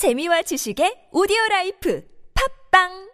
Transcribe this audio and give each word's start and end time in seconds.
재미와 0.00 0.40
지식의 0.48 1.08
오디오 1.12 1.36
라이프 1.50 2.02
팝빵 2.72 3.10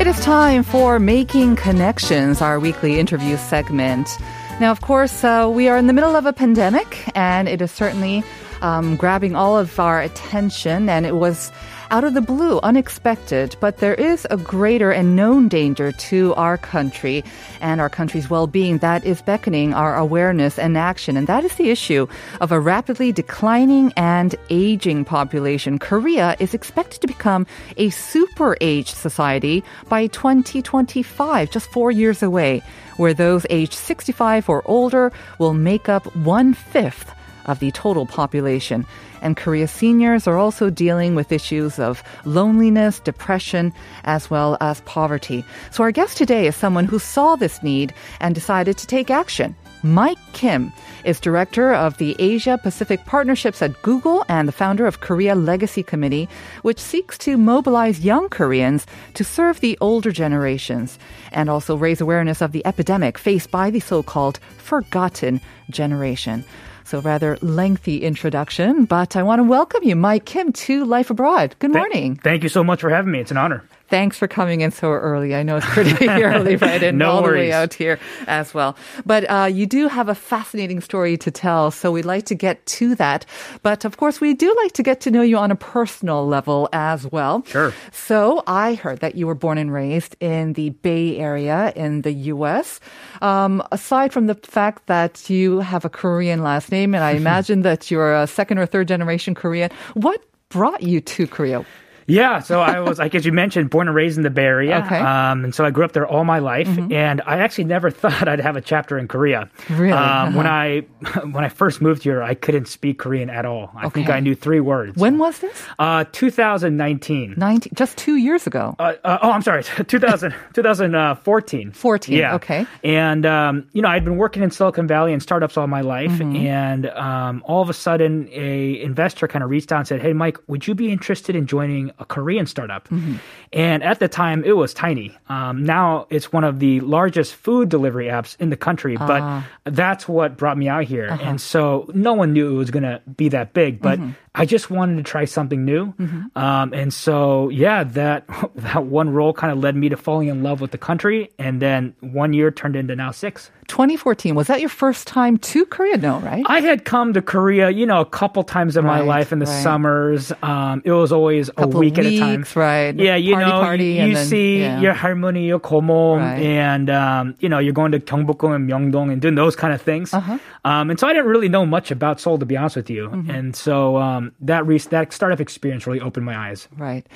It 0.00 0.08
is 0.08 0.18
time 0.24 0.64
for 0.64 0.98
Making 0.98 1.54
Connections, 1.54 2.42
our 2.42 2.58
weekly 2.58 2.98
interview 2.98 3.36
segment. 3.36 4.18
Now, 4.60 4.70
of 4.70 4.80
course, 4.80 5.24
uh, 5.24 5.50
we 5.52 5.68
are 5.68 5.76
in 5.76 5.88
the 5.88 5.92
middle 5.92 6.14
of 6.14 6.26
a 6.26 6.32
pandemic, 6.32 7.10
and 7.16 7.48
it 7.48 7.60
is 7.60 7.72
certainly 7.72 8.22
um, 8.62 8.94
grabbing 8.94 9.34
all 9.34 9.58
of 9.58 9.80
our 9.80 10.00
attention, 10.00 10.88
and 10.88 11.04
it 11.04 11.16
was 11.16 11.50
out 11.94 12.02
of 12.02 12.12
the 12.12 12.20
blue, 12.20 12.58
unexpected. 12.64 13.54
But 13.60 13.76
there 13.76 13.94
is 13.94 14.26
a 14.28 14.36
greater 14.36 14.90
and 14.90 15.14
known 15.14 15.46
danger 15.46 15.92
to 15.92 16.34
our 16.34 16.58
country 16.58 17.22
and 17.60 17.80
our 17.80 17.88
country's 17.88 18.28
well 18.28 18.48
being 18.48 18.78
that 18.78 19.04
is 19.04 19.22
beckoning 19.22 19.72
our 19.72 19.94
awareness 19.96 20.58
and 20.58 20.76
action, 20.76 21.16
and 21.16 21.28
that 21.28 21.44
is 21.44 21.54
the 21.54 21.70
issue 21.70 22.08
of 22.40 22.50
a 22.50 22.58
rapidly 22.58 23.12
declining 23.12 23.92
and 23.96 24.34
aging 24.50 25.04
population. 25.04 25.78
Korea 25.78 26.34
is 26.40 26.52
expected 26.52 27.00
to 27.00 27.06
become 27.06 27.46
a 27.76 27.90
super 27.90 28.56
aged 28.60 28.96
society 28.96 29.62
by 29.88 30.08
2025, 30.08 31.48
just 31.52 31.70
four 31.70 31.92
years 31.92 32.24
away, 32.24 32.60
where 32.96 33.14
those 33.14 33.46
aged 33.50 33.74
65 33.74 34.48
or 34.48 34.62
older 34.64 35.12
will 35.38 35.54
make 35.54 35.88
up 35.88 36.04
one 36.16 36.54
fifth 36.54 37.14
of 37.46 37.58
the 37.58 37.70
total 37.70 38.06
population. 38.06 38.86
And 39.22 39.36
Korea's 39.36 39.70
seniors 39.70 40.26
are 40.26 40.36
also 40.36 40.70
dealing 40.70 41.14
with 41.14 41.32
issues 41.32 41.78
of 41.78 42.02
loneliness, 42.24 43.00
depression, 43.00 43.72
as 44.04 44.30
well 44.30 44.56
as 44.60 44.80
poverty. 44.82 45.44
So 45.70 45.82
our 45.82 45.92
guest 45.92 46.16
today 46.16 46.46
is 46.46 46.56
someone 46.56 46.84
who 46.84 46.98
saw 46.98 47.36
this 47.36 47.62
need 47.62 47.94
and 48.20 48.34
decided 48.34 48.76
to 48.78 48.86
take 48.86 49.10
action. 49.10 49.56
Mike 49.82 50.18
Kim 50.32 50.72
is 51.04 51.20
director 51.20 51.74
of 51.74 51.98
the 51.98 52.16
Asia 52.18 52.58
Pacific 52.62 53.04
Partnerships 53.04 53.60
at 53.60 53.82
Google 53.82 54.24
and 54.30 54.48
the 54.48 54.52
founder 54.52 54.86
of 54.86 55.00
Korea 55.00 55.34
Legacy 55.34 55.82
Committee, 55.82 56.26
which 56.62 56.80
seeks 56.80 57.18
to 57.18 57.36
mobilize 57.36 58.00
young 58.00 58.30
Koreans 58.30 58.86
to 59.12 59.24
serve 59.24 59.60
the 59.60 59.76
older 59.82 60.10
generations 60.10 60.98
and 61.32 61.50
also 61.50 61.76
raise 61.76 62.00
awareness 62.00 62.40
of 62.40 62.52
the 62.52 62.64
epidemic 62.66 63.18
faced 63.18 63.50
by 63.50 63.70
the 63.70 63.80
so-called 63.80 64.38
forgotten 64.56 65.38
generation. 65.68 66.44
So 66.84 67.00
rather 67.00 67.38
lengthy 67.40 68.02
introduction, 68.02 68.84
but 68.84 69.16
I 69.16 69.22
want 69.22 69.38
to 69.38 69.44
welcome 69.44 69.82
you, 69.84 69.96
Mike 69.96 70.26
Kim, 70.26 70.52
to 70.52 70.84
Life 70.84 71.10
Abroad. 71.10 71.56
Good 71.58 71.72
morning. 71.72 72.16
Thank 72.16 72.42
you 72.42 72.48
so 72.50 72.62
much 72.62 72.80
for 72.82 72.90
having 72.90 73.10
me. 73.10 73.20
It's 73.20 73.30
an 73.30 73.38
honor. 73.38 73.64
Thanks 73.88 74.16
for 74.16 74.26
coming 74.26 74.62
in 74.62 74.70
so 74.70 74.90
early. 74.90 75.34
I 75.34 75.42
know 75.42 75.56
it's 75.56 75.66
pretty 75.66 76.08
early, 76.08 76.56
right? 76.56 76.82
And 76.82 76.98
No 76.98 77.10
all 77.10 77.22
the 77.22 77.28
way 77.30 77.52
out 77.52 77.74
here 77.74 77.98
as 78.26 78.54
well. 78.54 78.76
But 79.04 79.24
uh, 79.30 79.44
you 79.52 79.66
do 79.66 79.88
have 79.88 80.08
a 80.08 80.14
fascinating 80.14 80.80
story 80.80 81.16
to 81.18 81.30
tell, 81.30 81.70
so 81.70 81.92
we'd 81.92 82.06
like 82.06 82.24
to 82.26 82.34
get 82.34 82.64
to 82.66 82.94
that. 82.96 83.26
But 83.62 83.84
of 83.84 83.98
course, 83.98 84.20
we 84.20 84.32
do 84.34 84.54
like 84.62 84.72
to 84.72 84.82
get 84.82 85.00
to 85.02 85.10
know 85.10 85.22
you 85.22 85.36
on 85.36 85.50
a 85.50 85.56
personal 85.56 86.26
level 86.26 86.68
as 86.72 87.06
well. 87.12 87.44
Sure. 87.46 87.74
So 87.92 88.42
I 88.46 88.74
heard 88.74 89.00
that 89.00 89.16
you 89.16 89.26
were 89.26 89.34
born 89.34 89.58
and 89.58 89.72
raised 89.72 90.16
in 90.20 90.54
the 90.54 90.70
Bay 90.70 91.18
Area 91.18 91.72
in 91.76 92.02
the 92.02 92.12
U.S. 92.34 92.80
Um, 93.20 93.62
aside 93.70 94.12
from 94.12 94.26
the 94.26 94.34
fact 94.34 94.86
that 94.86 95.28
you 95.28 95.60
have 95.60 95.84
a 95.84 95.90
Korean 95.90 96.42
last 96.42 96.72
name, 96.72 96.94
and 96.94 97.04
I 97.04 97.10
imagine 97.22 97.62
that 97.62 97.90
you're 97.90 98.14
a 98.14 98.26
second 98.26 98.58
or 98.58 98.66
third 98.66 98.88
generation 98.88 99.34
Korean, 99.34 99.70
what 99.92 100.24
brought 100.48 100.82
you 100.82 101.00
to 101.00 101.26
Korea? 101.26 101.64
Yeah, 102.06 102.40
so 102.40 102.60
I 102.60 102.80
was, 102.80 102.98
like 102.98 103.14
as 103.14 103.24
you 103.24 103.32
mentioned, 103.32 103.70
born 103.70 103.88
and 103.88 103.94
raised 103.96 104.16
in 104.16 104.22
the 104.24 104.30
Bay 104.30 104.44
Area. 104.44 104.82
Okay. 104.84 104.98
Um, 104.98 105.44
and 105.44 105.54
so 105.54 105.64
I 105.64 105.70
grew 105.70 105.84
up 105.84 105.92
there 105.92 106.06
all 106.06 106.24
my 106.24 106.38
life, 106.38 106.68
and 106.90 107.22
I 107.24 107.38
actually 107.38 107.64
never 107.64 107.90
thought 108.02 108.28
I'd 108.28 108.40
have 108.40 108.56
a 108.56 108.60
chapter 108.60 108.98
in 108.98 109.08
Korea. 109.08 109.48
Really? 109.70 109.92
Um, 109.92 110.34
When 110.34 110.46
Uh-huh. 110.46 110.54
I 110.54 110.80
when 111.32 111.44
I 111.44 111.48
first 111.48 111.80
moved 111.80 112.02
here, 112.02 112.22
I 112.22 112.34
couldn't 112.34 112.66
speak 112.68 112.98
Korean 112.98 113.30
at 113.30 113.44
all. 113.46 113.70
I 113.76 113.88
think 113.88 114.08
I 114.10 114.20
knew 114.20 114.34
three 114.34 114.60
words. 114.60 114.96
When 114.98 115.18
was 115.18 115.38
this? 115.38 115.62
Uh, 115.78 116.04
2019. 116.12 117.34
19, 117.36 117.72
just 117.74 117.96
two 117.98 118.16
years 118.16 118.46
ago. 118.46 118.74
Uh, 118.78 118.94
uh, 119.04 119.18
oh, 119.22 119.30
I'm 119.30 119.42
sorry, 119.42 119.62
2000, 119.86 120.34
2014. 120.52 121.72
14, 121.72 122.16
Yeah. 122.16 122.34
okay. 122.36 122.66
And, 122.82 123.26
um, 123.26 123.68
you 123.72 123.82
know, 123.82 123.88
I'd 123.88 124.04
been 124.04 124.16
working 124.16 124.42
in 124.42 124.50
Silicon 124.50 124.86
Valley 124.86 125.12
and 125.12 125.22
startups 125.22 125.56
all 125.56 125.66
my 125.66 125.80
life. 125.80 126.10
Mm-hmm. 126.12 126.36
And 126.36 126.86
um, 126.90 127.42
all 127.46 127.62
of 127.62 127.68
a 127.70 127.72
sudden, 127.74 128.28
a 128.32 128.80
investor 128.82 129.28
kind 129.28 129.42
of 129.44 129.50
reached 129.50 129.72
out 129.72 129.78
and 129.78 129.88
said, 129.88 130.00
Hey, 130.02 130.12
Mike, 130.12 130.38
would 130.46 130.66
you 130.66 130.74
be 130.74 130.90
interested 130.90 131.36
in 131.36 131.46
joining 131.46 131.90
a 131.98 132.04
Korean 132.04 132.46
startup? 132.46 132.88
Mm-hmm. 132.88 133.16
And 133.52 133.82
at 133.82 133.98
the 134.00 134.08
time, 134.08 134.42
it 134.44 134.56
was 134.56 134.74
tiny. 134.74 135.16
Um, 135.28 135.64
now 135.64 136.06
it's 136.10 136.32
one 136.32 136.44
of 136.44 136.58
the 136.58 136.80
largest 136.80 137.34
food 137.34 137.68
delivery 137.68 138.06
apps 138.06 138.36
in 138.40 138.50
the 138.50 138.56
country. 138.56 138.96
But 138.96 139.22
Ah. 139.22 139.46
that's 139.64 140.08
what 140.08 140.36
brought 140.36 140.58
me 140.58 140.68
out 140.68 140.84
here. 140.84 141.08
Uh-huh. 141.10 141.22
And 141.22 141.40
so 141.40 141.88
no 141.94 142.12
one 142.14 142.32
knew 142.32 142.54
it 142.54 142.58
was 142.58 142.70
going 142.70 142.82
to 142.84 143.00
be 143.16 143.28
that 143.30 143.52
big. 143.52 143.80
But 143.80 143.98
Mm-hmm. 143.98 144.10
I 144.36 144.46
just 144.46 144.68
wanted 144.70 144.96
to 144.96 145.02
try 145.04 145.26
something 145.26 145.64
new. 145.64 145.94
Um, 146.34 146.72
and 146.72 146.92
so, 146.92 147.48
yeah, 147.50 147.84
that 147.84 148.24
that 148.56 148.84
one 148.86 149.10
role 149.10 149.32
kind 149.32 149.52
of 149.52 149.58
led 149.58 149.76
me 149.76 149.88
to 149.90 149.96
falling 149.96 150.28
in 150.28 150.42
love 150.42 150.60
with 150.60 150.72
the 150.72 150.78
country. 150.78 151.30
And 151.38 151.62
then 151.62 151.94
one 152.00 152.32
year 152.32 152.50
turned 152.50 152.74
into 152.76 152.96
now 152.96 153.10
six. 153.12 153.50
2014. 153.68 154.34
Was 154.34 154.48
that 154.48 154.60
your 154.60 154.68
first 154.68 155.06
time 155.06 155.38
to 155.38 155.64
Korea? 155.64 155.96
No, 155.96 156.18
right? 156.20 156.44
I 156.46 156.60
had 156.60 156.84
come 156.84 157.14
to 157.14 157.22
Korea, 157.22 157.70
you 157.70 157.86
know, 157.86 158.00
a 158.00 158.04
couple 158.04 158.42
times 158.44 158.76
in 158.76 158.84
my 158.84 159.00
life 159.00 159.32
in 159.32 159.38
the 159.38 159.46
right. 159.46 159.62
summers. 159.62 160.32
Um, 160.42 160.82
it 160.84 160.92
was 160.92 161.12
always 161.12 161.48
a 161.48 161.52
Couple 161.52 161.80
week 161.80 161.96
at 161.98 162.04
a 162.04 162.18
time. 162.18 162.44
right. 162.54 162.94
Yeah, 162.94 163.16
you 163.16 163.34
Party, 163.34 163.46
know, 163.50 163.60
party, 163.60 163.84
you, 163.94 164.14
then- 164.14 164.26
see 164.26 164.60
yeah. 164.60 164.80
your 164.80 164.92
halmoni, 164.94 165.46
your 165.46 165.60
komo, 165.60 166.18
Right. 166.18 166.42
and 166.42 166.90
um, 166.90 167.34
you 167.40 167.48
know, 167.48 167.58
you're 167.58 167.72
going 167.72 167.92
to 167.92 168.00
Gyeongbokgung 168.00 168.54
and 168.54 168.68
Myeongdong 168.68 169.10
and 169.12 169.22
doing 169.22 169.34
those 169.34 169.56
kind 169.56 169.72
of 169.72 169.80
things. 169.80 170.12
Uh-huh. 170.12 170.38
Um, 170.66 170.90
and 170.90 171.00
so 171.00 171.06
I 171.08 171.14
didn't 171.14 171.28
really 171.30 171.48
know 171.48 171.64
much 171.64 171.90
about 171.90 172.20
Seoul, 172.20 172.36
to 172.38 172.44
be 172.46 172.56
honest 172.58 172.76
with 172.76 172.90
you. 172.90 173.08
Mm-hmm. 173.08 173.30
And 173.30 173.56
so 173.56 173.96
um, 174.28 174.34
that 174.40 174.66
re- 174.66 174.78
that 174.78 175.12
startup 175.12 175.40
experience 175.40 175.86
really 175.86 176.00
opened 176.00 176.26
my 176.26 176.36
eyes. 176.36 176.68
Right. 176.76 177.06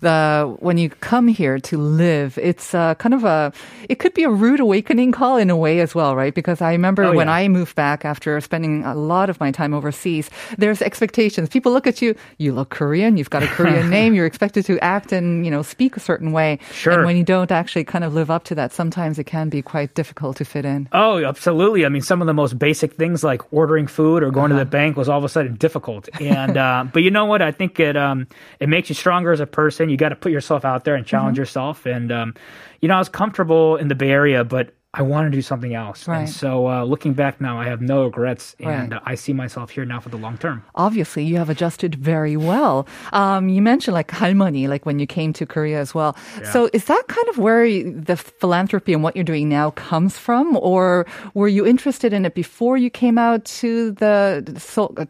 The 0.00 0.56
when 0.60 0.78
you 0.78 0.90
come 0.90 1.28
here 1.28 1.58
to 1.58 1.78
live, 1.78 2.38
it's 2.38 2.74
uh, 2.74 2.94
kind 2.96 3.14
of 3.14 3.24
a 3.24 3.52
it 3.88 3.98
could 3.98 4.14
be 4.14 4.24
a 4.24 4.30
rude 4.30 4.60
awakening 4.60 5.12
call 5.12 5.36
in 5.36 5.50
a 5.50 5.56
way 5.56 5.80
as 5.80 5.94
well, 5.94 6.14
right? 6.16 6.34
Because 6.34 6.60
I 6.60 6.72
remember 6.72 7.04
Oh, 7.04 7.12
when 7.12 7.28
yeah. 7.28 7.34
I 7.34 7.48
moved 7.48 7.74
back 7.74 8.04
after 8.04 8.40
spending 8.40 8.84
a 8.84 8.94
lot 8.94 9.30
of 9.30 9.40
my 9.40 9.50
time 9.50 9.72
overseas, 9.72 10.30
there's 10.58 10.82
expectations. 10.82 11.48
People 11.48 11.72
look 11.72 11.86
at 11.86 12.02
you, 12.02 12.14
you 12.38 12.52
look 12.52 12.70
Korean, 12.70 13.16
you've 13.16 13.30
got 13.30 13.42
a 13.42 13.46
Korean 13.46 13.88
name, 13.98 14.14
you're 14.14 14.26
expected 14.26 14.64
to 14.66 14.78
act 14.80 15.12
and, 15.12 15.44
you 15.44 15.50
know, 15.50 15.62
speak 15.62 15.96
a 15.96 16.00
certain 16.00 16.32
way. 16.32 16.58
Sure. 16.72 16.92
And 16.94 17.04
when 17.06 17.16
you 17.16 17.24
don't 17.24 17.50
actually 17.50 17.84
kind 17.84 18.04
of 18.04 18.12
live 18.14 18.30
up 18.30 18.44
to 18.44 18.54
that, 18.56 18.72
sometimes 18.72 19.18
it 19.18 19.24
can 19.24 19.48
be 19.48 19.62
quite 19.62 19.94
difficult 19.94 20.36
to 20.38 20.44
fit 20.44 20.64
in. 20.64 20.88
Oh, 20.92 21.24
absolutely. 21.24 21.86
I 21.86 21.88
mean, 21.88 22.02
some 22.02 22.20
of 22.20 22.26
the 22.26 22.34
most 22.34 22.58
basic 22.58 22.94
things 22.94 23.24
like 23.24 23.42
ordering 23.52 23.86
food 23.86 24.22
or 24.22 24.30
going 24.30 24.50
to 24.50 24.56
the 24.56 24.64
bank 24.66 24.96
was 24.96 25.08
all 25.08 25.18
of 25.18 25.24
a 25.24 25.28
sudden 25.28 25.54
difficult. 25.54 26.08
And 26.20 26.56
uh, 26.58 26.84
but 26.92 27.02
you 27.02 27.10
know 27.10 27.24
what? 27.24 27.40
I 27.40 27.52
think 27.52 27.80
it 27.80 27.96
um, 27.96 28.26
it 28.60 28.68
makes 28.68 28.88
you 28.88 28.94
stronger 28.94 29.32
as 29.32 29.40
a 29.40 29.46
person. 29.46 29.88
You 29.88 29.96
got 29.96 30.10
to 30.10 30.16
put 30.16 30.32
yourself 30.32 30.64
out 30.64 30.84
there 30.84 30.94
and 30.94 31.06
challenge 31.06 31.38
yourself. 31.38 31.86
And 31.86 32.12
um, 32.12 32.34
you 32.80 32.88
know, 32.88 32.96
I 32.96 32.98
was 32.98 33.08
comfortable 33.08 33.76
in 33.76 33.88
the 33.88 33.94
Bay 33.94 34.10
Area, 34.10 34.44
but 34.44 34.74
I 34.94 35.02
want 35.02 35.26
to 35.26 35.30
do 35.30 35.42
something 35.42 35.74
else. 35.74 36.08
Right. 36.08 36.20
And 36.20 36.30
so, 36.30 36.66
uh, 36.66 36.82
looking 36.82 37.12
back 37.12 37.42
now, 37.42 37.60
I 37.60 37.66
have 37.66 37.82
no 37.82 38.04
regrets, 38.04 38.56
and 38.58 38.90
Right. 38.92 38.92
uh, 38.94 39.00
I 39.04 39.16
see 39.16 39.34
myself 39.34 39.68
here 39.70 39.84
now 39.84 40.00
for 40.00 40.08
the 40.08 40.16
long 40.16 40.38
term. 40.38 40.62
obviously 40.74 41.24
you 41.24 41.36
have 41.36 41.50
adjusted 41.50 41.94
very 41.96 42.36
well. 42.36 42.86
Um, 43.12 43.50
you 43.50 43.60
mentioned 43.60 43.92
like 43.94 44.08
halmoni, 44.08 44.66
like 44.66 44.86
when 44.86 44.98
you 44.98 45.06
came 45.06 45.32
to 45.34 45.44
Korea 45.44 45.78
as 45.80 45.94
well. 45.94 46.16
So 46.52 46.70
is 46.72 46.84
that 46.86 47.02
kind 47.08 47.28
of 47.28 47.36
where 47.36 47.66
the 47.82 48.16
philanthropy 48.16 48.92
and 48.94 49.02
what 49.02 49.14
you're 49.14 49.24
doing 49.34 49.48
now 49.48 49.70
comes 49.72 50.16
from, 50.16 50.56
or 50.56 51.04
were 51.34 51.48
you 51.48 51.66
interested 51.66 52.12
in 52.14 52.24
it 52.24 52.34
before 52.34 52.76
you 52.78 52.88
came 52.88 53.18
out 53.18 53.44
to 53.60 53.90
the 53.92 54.42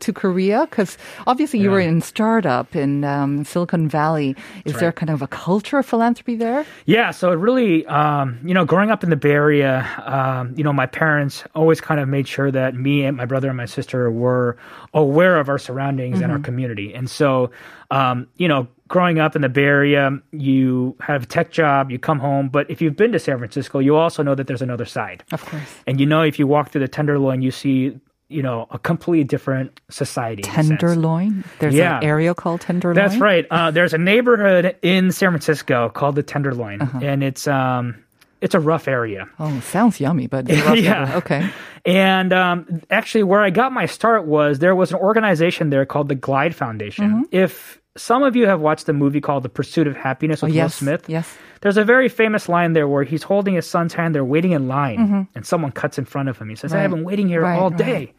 to 0.01 0.13
Korea? 0.13 0.67
Because 0.69 0.99
obviously 1.29 1.61
you 1.61 1.67
Yeah. 1.71 1.75
were 1.77 1.81
in 1.93 2.01
startup 2.01 2.75
in 2.75 3.05
um, 3.05 3.45
Silicon 3.45 3.89
Valley. 3.89 4.35
Is 4.65 4.75
there 4.81 4.91
kind 4.93 5.11
of 5.11 5.23
a 5.23 5.29
culture 5.29 5.79
of 5.79 5.87
philanthropy 5.87 6.35
there? 6.35 6.65
Yeah, 6.87 7.11
so 7.13 7.31
it 7.31 7.37
really, 7.39 7.87
um, 7.87 8.39
you 8.45 8.55
know, 8.55 8.65
growing 8.65 8.91
up 8.91 9.05
in 9.05 9.11
the 9.11 9.17
Bay 9.17 9.33
Area, 9.33 9.68
um, 9.69 10.55
you 10.57 10.65
know, 10.65 10.73
my 10.73 10.87
parents 10.87 11.45
always 11.55 11.81
kind 11.81 12.01
of 12.01 12.09
made 12.09 12.27
sure 12.29 12.51
that 12.51 12.75
me 12.75 13.05
and 13.05 13.17
my 13.17 13.25
brother 13.25 13.49
and 13.49 13.57
my 13.57 13.67
sister 13.67 14.11
were 14.11 14.57
aware 14.95 15.37
of 15.39 15.49
our 15.49 15.59
surroundings 15.59 16.21
and 16.21 16.33
our 16.33 16.39
community. 16.39 16.95
And 16.95 17.09
so, 17.11 17.51
um, 17.91 18.27
you 18.37 18.49
know, 18.49 18.69
growing 18.89 19.19
up 19.19 19.37
in 19.37 19.43
the 19.43 19.49
Bay 19.49 19.65
Area, 19.65 20.11
you 20.33 20.97
have 21.01 21.23
a 21.25 21.27
tech 21.27 21.51
job, 21.51 21.91
you 21.91 21.99
come 21.99 22.19
home, 22.19 22.49
but 22.49 22.71
if 22.71 22.81
you've 22.81 22.97
been 22.97 23.13
to 23.13 23.19
San 23.19 23.39
Francisco, 23.39 23.79
you 23.79 23.97
also 23.97 24.23
know 24.23 24.35
that 24.35 24.47
there's 24.47 24.63
another 24.63 24.85
side. 24.87 25.25
Of 25.33 25.45
course. 25.45 25.63
And 25.87 26.01
you 26.01 26.07
know, 26.07 26.23
if 26.23 26.39
you 26.39 26.47
walk 26.47 26.71
through 26.71 26.81
the 26.83 26.89
Tenderloin, 26.89 27.43
you 27.43 27.51
see, 27.51 27.99
you 28.31 28.43
know, 28.43 28.67
a 28.71 28.79
completely 28.79 29.25
different 29.25 29.81
society. 29.89 30.43
in 30.45 30.51
a 30.51 30.53
sense. 30.55 30.69
Tenderloin. 30.69 31.45
There's 31.61 31.75
Yeah. 31.75 31.99
an 31.99 32.05
area 32.05 32.35
called 32.35 32.61
Tenderloin. 32.61 32.95
That's 32.95 33.17
right. 33.21 33.47
Uh, 33.51 33.71
there's 33.71 33.95
a 33.95 33.99
neighborhood 33.99 34.77
in 34.83 35.13
San 35.13 35.31
Francisco 35.31 35.89
called 35.89 36.15
the 36.15 36.23
Tenderloin, 36.23 36.81
and 37.03 37.23
it's 37.25 37.47
um, 37.49 38.05
it's 38.41 38.55
a 38.55 38.61
rough 38.61 38.89
area. 38.89 39.29
Oh, 39.39 39.61
sounds 39.61 40.01
yummy, 40.01 40.27
but 40.27 40.49
rough 40.51 40.77
Yeah. 40.77 41.03
area. 41.05 41.17
okay. 41.17 41.51
And 41.85 42.33
um, 42.33 42.83
actually, 42.91 43.23
where 43.25 43.41
I 43.41 43.51
got 43.51 43.73
my 43.73 43.87
start 43.87 44.27
was 44.27 44.59
there 44.59 44.75
was 44.75 44.91
an 44.93 44.99
organization 44.99 45.71
there 45.71 45.87
called 45.87 46.09
the 46.09 46.15
Glide 46.15 46.55
Foundation. 46.55 47.27
If 47.31 47.81
some 47.97 48.23
of 48.23 48.37
you 48.37 48.47
have 48.47 48.61
watched 48.61 48.87
the 48.87 48.93
movie 48.93 49.21
called 49.21 49.43
The 49.43 49.49
Pursuit 49.49 49.87
of 49.87 49.97
Happiness 49.97 50.43
with 50.43 50.51
Will 50.53 50.59
Oh, 50.61 50.63
yes, 50.65 50.75
Smith, 50.77 51.05
yes. 51.09 51.37
there's 51.63 51.77
a 51.77 51.85
very 51.85 52.09
famous 52.09 52.49
line 52.49 52.73
there 52.75 52.87
where 52.87 53.03
he's 53.05 53.23
holding 53.23 53.55
his 53.55 53.69
son's 53.69 53.93
hand. 53.95 54.15
They're 54.15 54.25
waiting 54.25 54.53
in 54.53 54.69
line, 54.69 55.29
and 55.35 55.47
someone 55.47 55.73
cuts 55.73 55.99
in 55.99 56.05
front 56.05 56.29
of 56.29 56.39
him. 56.39 56.49
He 56.49 56.55
says, 56.57 56.73
"I 56.75 56.81
have 56.81 56.91
been 56.91 57.05
waiting 57.05 57.29
here 57.29 57.43
Right, 57.43 57.59
all 57.59 57.71
right. 57.71 57.79
day." 57.79 58.13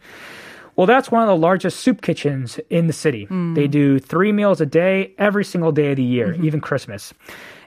Well, 0.75 0.87
that's 0.87 1.11
one 1.11 1.21
of 1.21 1.27
the 1.27 1.35
largest 1.35 1.81
soup 1.81 2.01
kitchens 2.01 2.57
in 2.69 2.87
the 2.87 2.93
city. 2.93 3.25
Hmm. 3.25 3.53
They 3.53 3.67
do 3.67 3.99
three 3.99 4.31
meals 4.31 4.61
a 4.61 4.65
day, 4.65 5.13
every 5.17 5.43
single 5.43 5.73
day 5.73 5.91
of 5.91 5.97
the 5.97 6.03
year, 6.03 6.29
Mm-hmm. 6.29 6.45
even 6.45 6.61
Christmas. 6.61 7.13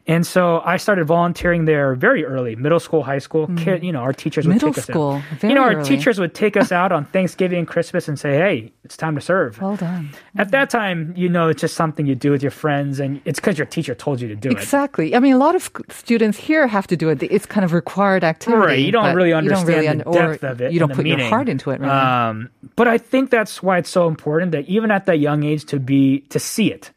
And 0.06 0.26
so 0.26 0.60
I 0.64 0.78
started 0.78 1.04
volunteering 1.06 1.64
there 1.64 1.94
very 1.94 2.24
early, 2.24 2.56
middle 2.56 2.80
school, 2.80 3.04
high 3.04 3.18
school. 3.18 3.48
Kid, 3.56 3.84
you 3.84 3.92
know, 3.92 4.00
our 4.00 4.12
teachers 4.12 4.46
would. 4.46 4.54
Middle 4.54 4.70
take 4.72 4.78
us 4.78 4.86
school, 4.86 5.12
out. 5.12 5.38
very 5.38 5.52
you 5.52 5.54
know, 5.54 5.62
our 5.64 5.74
early. 5.76 5.84
teachers 5.84 6.18
would 6.18 6.34
take 6.34 6.56
us 6.56 6.72
out 6.80 6.90
on 6.90 7.04
Thanksgiving 7.04 7.58
and 7.60 7.68
Christmas 7.68 8.08
and 8.08 8.18
say, 8.18 8.36
"Hey, 8.36 8.72
it's 8.82 8.96
time 8.96 9.14
to 9.14 9.20
serve." 9.20 9.60
Well 9.60 9.76
done. 9.76 10.10
At 10.36 10.50
that 10.50 10.70
time, 10.70 11.14
you 11.16 11.28
know, 11.28 11.48
it's 11.48 11.60
just 11.60 11.76
something 11.76 12.04
you 12.04 12.16
do 12.16 12.32
with 12.32 12.42
your 12.42 12.50
friends, 12.50 12.98
and 12.98 13.20
it's 13.24 13.38
because 13.38 13.58
your 13.58 13.66
teacher 13.66 13.94
told 13.94 14.20
you 14.20 14.26
to 14.26 14.34
do 14.34 14.50
it. 14.50 14.52
Exactly. 14.52 15.14
I 15.14 15.20
mean, 15.20 15.34
a 15.34 15.38
lot 15.38 15.54
of 15.54 15.70
students 15.90 16.36
here 16.36 16.66
have 16.66 16.88
to 16.88 16.96
do 16.96 17.08
it. 17.08 17.22
It's 17.22 17.46
kind 17.46 17.64
of 17.64 17.72
required 17.72 18.24
activity. 18.24 18.60
Right, 18.60 18.78
you 18.80 18.90
don't 18.90 19.14
really 19.14 19.32
understand 19.32 19.66
don't 19.66 19.76
really 19.76 19.86
the 19.86 19.90
un- 19.92 20.02
or 20.02 20.30
depth 20.32 20.44
of 20.44 20.60
it. 20.62 20.72
You 20.72 20.80
don't 20.80 20.88
the 20.88 20.94
put 20.96 21.06
your 21.06 21.20
heart 21.28 21.48
into 21.48 21.70
it, 21.70 21.78
really. 21.78 21.92
Um, 21.92 22.50
but 22.74 22.88
I 22.88 22.98
think 22.98 23.30
that's 23.30 23.62
why 23.62 23.78
it's 23.78 23.90
so 23.90 24.08
important 24.08 24.50
that 24.50 24.68
even 24.68 24.90
at 24.90 25.06
that 25.06 25.20
young 25.20 25.44
age 25.44 25.64
to 25.66 25.78
be 25.78 26.20
to 26.30 26.40
see 26.40 26.72
it. 26.72 26.90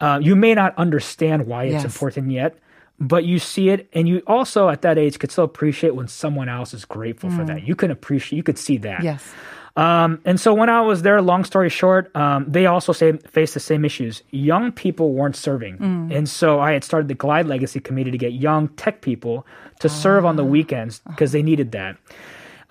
Uh, 0.00 0.18
you 0.22 0.36
may 0.36 0.54
not 0.54 0.74
understand 0.78 1.46
why 1.46 1.64
it's 1.64 1.72
Yes. 1.82 1.84
important 1.84 2.30
yet, 2.30 2.56
but 3.00 3.24
you 3.24 3.38
see 3.38 3.68
it, 3.70 3.88
and 3.92 4.08
you 4.08 4.22
also 4.26 4.68
at 4.68 4.82
that 4.82 4.98
age 4.98 5.18
could 5.18 5.30
still 5.30 5.44
appreciate 5.44 5.94
when 5.94 6.08
someone 6.08 6.48
else 6.48 6.74
is 6.74 6.84
grateful 6.84 7.30
for 7.30 7.44
that. 7.44 7.66
You 7.66 7.74
can 7.76 7.90
appreciate, 7.90 8.36
you 8.36 8.42
could 8.42 8.58
see 8.58 8.76
that. 8.78 9.00
Mm. 9.00 9.04
yes. 9.04 9.34
Um, 9.76 10.20
and 10.24 10.40
so 10.40 10.52
when 10.54 10.68
I 10.68 10.80
was 10.80 11.02
there, 11.02 11.22
long 11.22 11.44
story 11.44 11.68
short, 11.68 12.10
um, 12.16 12.44
they 12.48 12.66
also 12.66 12.92
say, 12.92 13.12
faced 13.30 13.54
the 13.54 13.60
same 13.60 13.84
issues. 13.84 14.24
Young 14.32 14.72
people 14.72 15.12
weren't 15.12 15.36
serving. 15.36 15.78
Mm. 15.78 16.12
And 16.16 16.28
so 16.28 16.58
I 16.58 16.72
had 16.72 16.82
started 16.82 17.06
the 17.06 17.14
Glide 17.14 17.46
Legacy 17.46 17.78
Committee 17.78 18.10
to 18.10 18.18
get 18.18 18.32
young 18.32 18.68
tech 18.70 19.02
people 19.02 19.46
to 19.78 19.88
serve 19.88 20.24
on 20.24 20.34
the 20.34 20.42
Ah. 20.44 20.46
weekends 20.46 21.00
because 21.06 21.30
they 21.30 21.42
needed 21.44 21.70
that. 21.72 21.96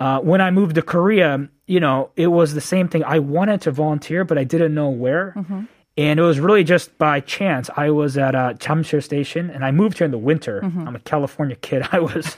Uh, 0.01 0.19
when 0.19 0.41
I 0.41 0.51
moved 0.51 0.75
to 0.75 0.81
Korea, 0.81 1.47
you 1.65 1.79
know, 1.79 2.09
it 2.17 2.27
was 2.27 2.53
the 2.53 2.61
same 2.61 2.89
thing. 2.89 3.05
I 3.05 3.19
wanted 3.19 3.61
to 3.61 3.71
volunteer, 3.71 4.25
but 4.25 4.37
I 4.37 4.43
didn't 4.43 4.73
know 4.73 4.89
where. 4.89 5.33
Mm-hmm. 5.37 5.61
And 5.97 6.19
it 6.19 6.23
was 6.23 6.39
really 6.39 6.63
just 6.63 6.95
by 6.99 7.19
chance. 7.21 7.69
I 7.75 7.89
was 7.89 8.17
at 8.17 8.35
uh, 8.35 8.53
Jamsil 8.53 9.01
Station, 9.03 9.49
and 9.49 9.65
I 9.65 9.71
moved 9.71 9.97
here 9.97 10.05
in 10.05 10.11
the 10.11 10.17
winter. 10.17 10.61
Mm-hmm. 10.61 10.87
I'm 10.87 10.95
a 10.95 10.99
California 10.99 11.55
kid. 11.55 11.87
I 11.91 11.99
was, 11.99 12.37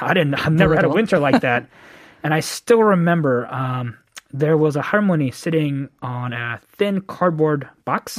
I 0.00 0.14
didn't, 0.14 0.34
I've 0.34 0.52
never 0.52 0.74
had 0.76 0.84
a 0.84 0.88
winter 0.88 1.18
like 1.18 1.40
that. 1.42 1.66
and 2.22 2.32
I 2.32 2.40
still 2.40 2.82
remember 2.84 3.46
um, 3.52 3.96
there 4.32 4.56
was 4.56 4.76
a 4.76 4.82
halmoni 4.82 5.34
sitting 5.34 5.88
on 6.02 6.32
a 6.32 6.60
thin 6.76 7.00
cardboard 7.00 7.68
box 7.84 8.16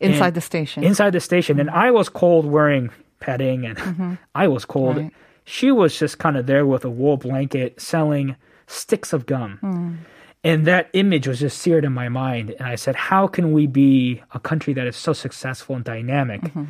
Inside 0.00 0.26
and- 0.28 0.34
the 0.36 0.40
station. 0.40 0.82
inside 0.84 1.10
the 1.10 1.20
station, 1.20 1.60
and 1.60 1.70
I 1.70 1.90
was 1.90 2.08
cold 2.08 2.46
wearing 2.46 2.90
padding, 3.20 3.66
and 3.66 4.18
I 4.34 4.48
was 4.48 4.64
cold. 4.64 4.96
Right. 4.96 5.12
She 5.44 5.70
was 5.70 5.98
just 5.98 6.18
kind 6.18 6.36
of 6.38 6.46
there 6.46 6.64
with 6.64 6.84
a 6.86 6.90
wool 6.90 7.16
blanket 7.18 7.80
selling 7.80 8.34
sticks 8.66 9.12
of 9.12 9.26
gum. 9.26 9.98
And 10.44 10.66
that 10.66 10.90
image 10.92 11.26
was 11.26 11.40
just 11.40 11.58
seared 11.58 11.86
in 11.86 11.92
my 11.92 12.10
mind. 12.10 12.50
And 12.50 12.68
I 12.68 12.74
said, 12.76 12.94
How 12.94 13.26
can 13.26 13.52
we 13.52 13.66
be 13.66 14.22
a 14.32 14.38
country 14.38 14.74
that 14.74 14.86
is 14.86 14.96
so 14.96 15.14
successful 15.14 15.74
and 15.74 15.84
dynamic? 15.84 16.42
Mm-hmm. 16.42 16.64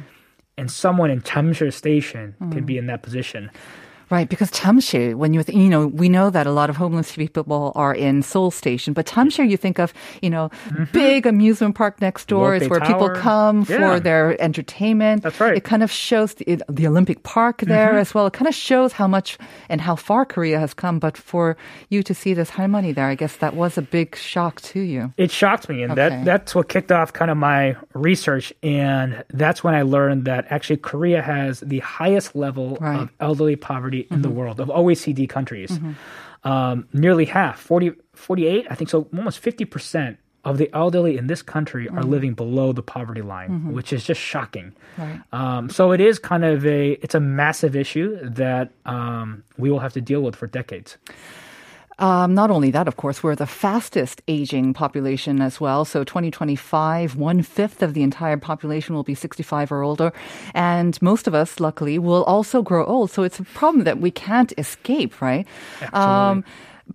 And 0.57 0.71
someone 0.71 1.11
in 1.11 1.21
Jamsil 1.21 1.73
Station 1.73 2.37
can 2.39 2.51
mm-hmm. 2.51 2.65
be 2.65 2.79
in 2.79 2.87
that 2.87 3.03
position. 3.03 3.51
Right, 4.11 4.29
because 4.29 4.51
Jamsil, 4.51 5.15
when 5.15 5.33
you 5.35 5.43
th- 5.43 5.57
you 5.57 5.69
know, 5.69 5.87
we 5.87 6.09
know 6.09 6.31
that 6.31 6.47
a 6.47 6.53
lot 6.53 6.71
of 6.71 6.77
homeless 6.77 7.15
people 7.17 7.73
are 7.75 7.95
in 7.95 8.23
Seoul 8.23 8.51
Station, 8.51 8.93
but 8.93 9.07
Jamsil, 9.07 9.49
you 9.49 9.57
think 9.57 9.79
of 9.79 9.93
you 10.23 10.31
know, 10.31 10.51
mm-hmm. 10.69 10.85
big 10.93 11.27
amusement 11.27 11.75
park 11.75 12.01
next 12.01 12.27
door 12.29 12.55
is 12.55 12.69
where 12.69 12.81
people 12.81 13.11
come 13.11 13.65
Yeah. 13.69 13.77
for 13.95 14.01
their 14.01 14.41
entertainment. 14.41 15.23
That's 15.23 15.41
right. 15.41 15.57
It 15.57 15.65
kind 15.65 15.83
of 15.83 15.91
shows 15.91 16.35
the, 16.35 16.61
the 16.69 16.87
Olympic 16.87 17.23
Park 17.23 17.59
there 17.63 17.89
mm-hmm. 17.91 17.99
as 17.99 18.15
well. 18.15 18.27
It 18.27 18.33
kind 18.33 18.49
of 18.49 18.55
shows 18.55 18.93
how 18.93 19.09
much 19.09 19.39
and 19.69 19.81
how 19.81 19.97
far 19.97 20.25
Korea 20.25 20.59
has 20.59 20.75
come. 20.75 20.99
But 20.99 21.17
for 21.17 21.57
you 21.89 22.03
to 22.03 22.15
see 22.15 22.35
this 22.35 22.51
halmoni 22.51 22.95
there, 22.95 23.07
I 23.07 23.15
guess 23.15 23.37
that 23.37 23.55
was 23.57 23.79
a 23.79 23.83
big 23.83 24.17
shock 24.17 24.61
to 24.63 24.81
you. 24.81 25.13
it 25.17 25.31
shocked 25.31 25.69
me 25.69 25.83
and 25.83 25.93
Okay. 25.93 26.09
that 26.09 26.25
that's 26.25 26.55
what 26.55 26.69
kicked 26.69 26.93
off 26.93 27.13
kind 27.13 27.31
of 27.31 27.37
my 27.37 27.77
research 27.95 28.53
and 28.63 29.23
that's 29.33 29.63
when 29.65 29.75
i 29.75 29.83
learned 29.83 30.25
that 30.25 30.45
actually 30.51 30.77
korea 30.77 31.21
has 31.23 31.61
the 31.61 31.79
highest 31.81 32.35
level 32.35 32.77
Right. 32.81 33.01
of 33.01 33.11
elderly 33.21 33.57
poverty 33.57 33.94
in 34.01 34.23
the 34.23 34.29
Mm-hmm. 34.29 34.39
world 34.39 34.61
of 34.61 34.69
oecd 34.69 35.29
countries 35.29 35.73
um, 36.45 36.87
nearly 36.93 37.25
half 37.25 37.59
40 37.61 37.93
48 38.15 38.67
i 38.71 38.75
think 38.75 38.91
so 38.91 39.09
almost 39.17 39.43
50% 39.43 40.17
of 40.45 40.59
the 40.59 40.69
elderly 40.75 41.17
in 41.17 41.27
this 41.27 41.41
country 41.41 41.89
are 41.89 42.03
living 42.03 42.35
below 42.35 42.73
the 42.73 42.83
poverty 42.83 43.23
line 43.23 43.73
which 43.73 43.93
is 43.93 44.05
just 44.05 44.21
shocking 44.21 44.73
Mm-hmm. 44.97 45.03
Right. 45.03 45.21
um, 45.33 45.71
so 45.71 45.91
it 45.93 46.01
is 46.01 46.19
kind 46.21 46.45
of 46.45 46.65
a 46.67 46.93
it's 47.05 47.17
a 47.17 47.21
massive 47.21 47.75
issue 47.75 48.09
that 48.23 48.71
um, 48.87 49.43
we 49.59 49.69
will 49.71 49.81
have 49.81 49.93
to 49.95 50.01
deal 50.01 50.21
with 50.27 50.37
for 50.37 50.47
decades 50.47 50.99
Um, 51.99 52.35
not 52.35 52.51
only 52.51 52.71
that, 52.73 52.89
of 52.89 52.97
course, 52.97 53.23
we're 53.23 53.37
the 53.37 53.47
fastest 53.47 54.23
aging 54.29 54.75
population 54.75 55.41
as 55.41 55.61
well. 55.61 55.85
So 55.85 56.05
2025, 56.05 57.17
one 57.17 57.43
fifth 57.43 57.83
of 57.83 57.95
the 57.95 58.03
entire 58.03 58.37
population 58.37 58.95
will 58.95 59.05
be 59.05 59.15
65 59.15 59.71
or 59.73 59.83
older. 59.83 60.13
And 60.55 61.01
most 61.01 61.27
of 61.27 61.35
us, 61.35 61.61
luckily, 61.61 61.99
will 61.99 62.25
also 62.25 62.63
grow 62.63 62.85
old. 62.85 63.11
So 63.11 63.23
it's 63.23 63.39
a 63.39 63.45
problem 63.45 63.85
that 63.85 64.01
we 64.01 64.11
can't 64.11 64.53
escape, 64.59 65.21
right? 65.21 65.47
Um, 65.93 66.45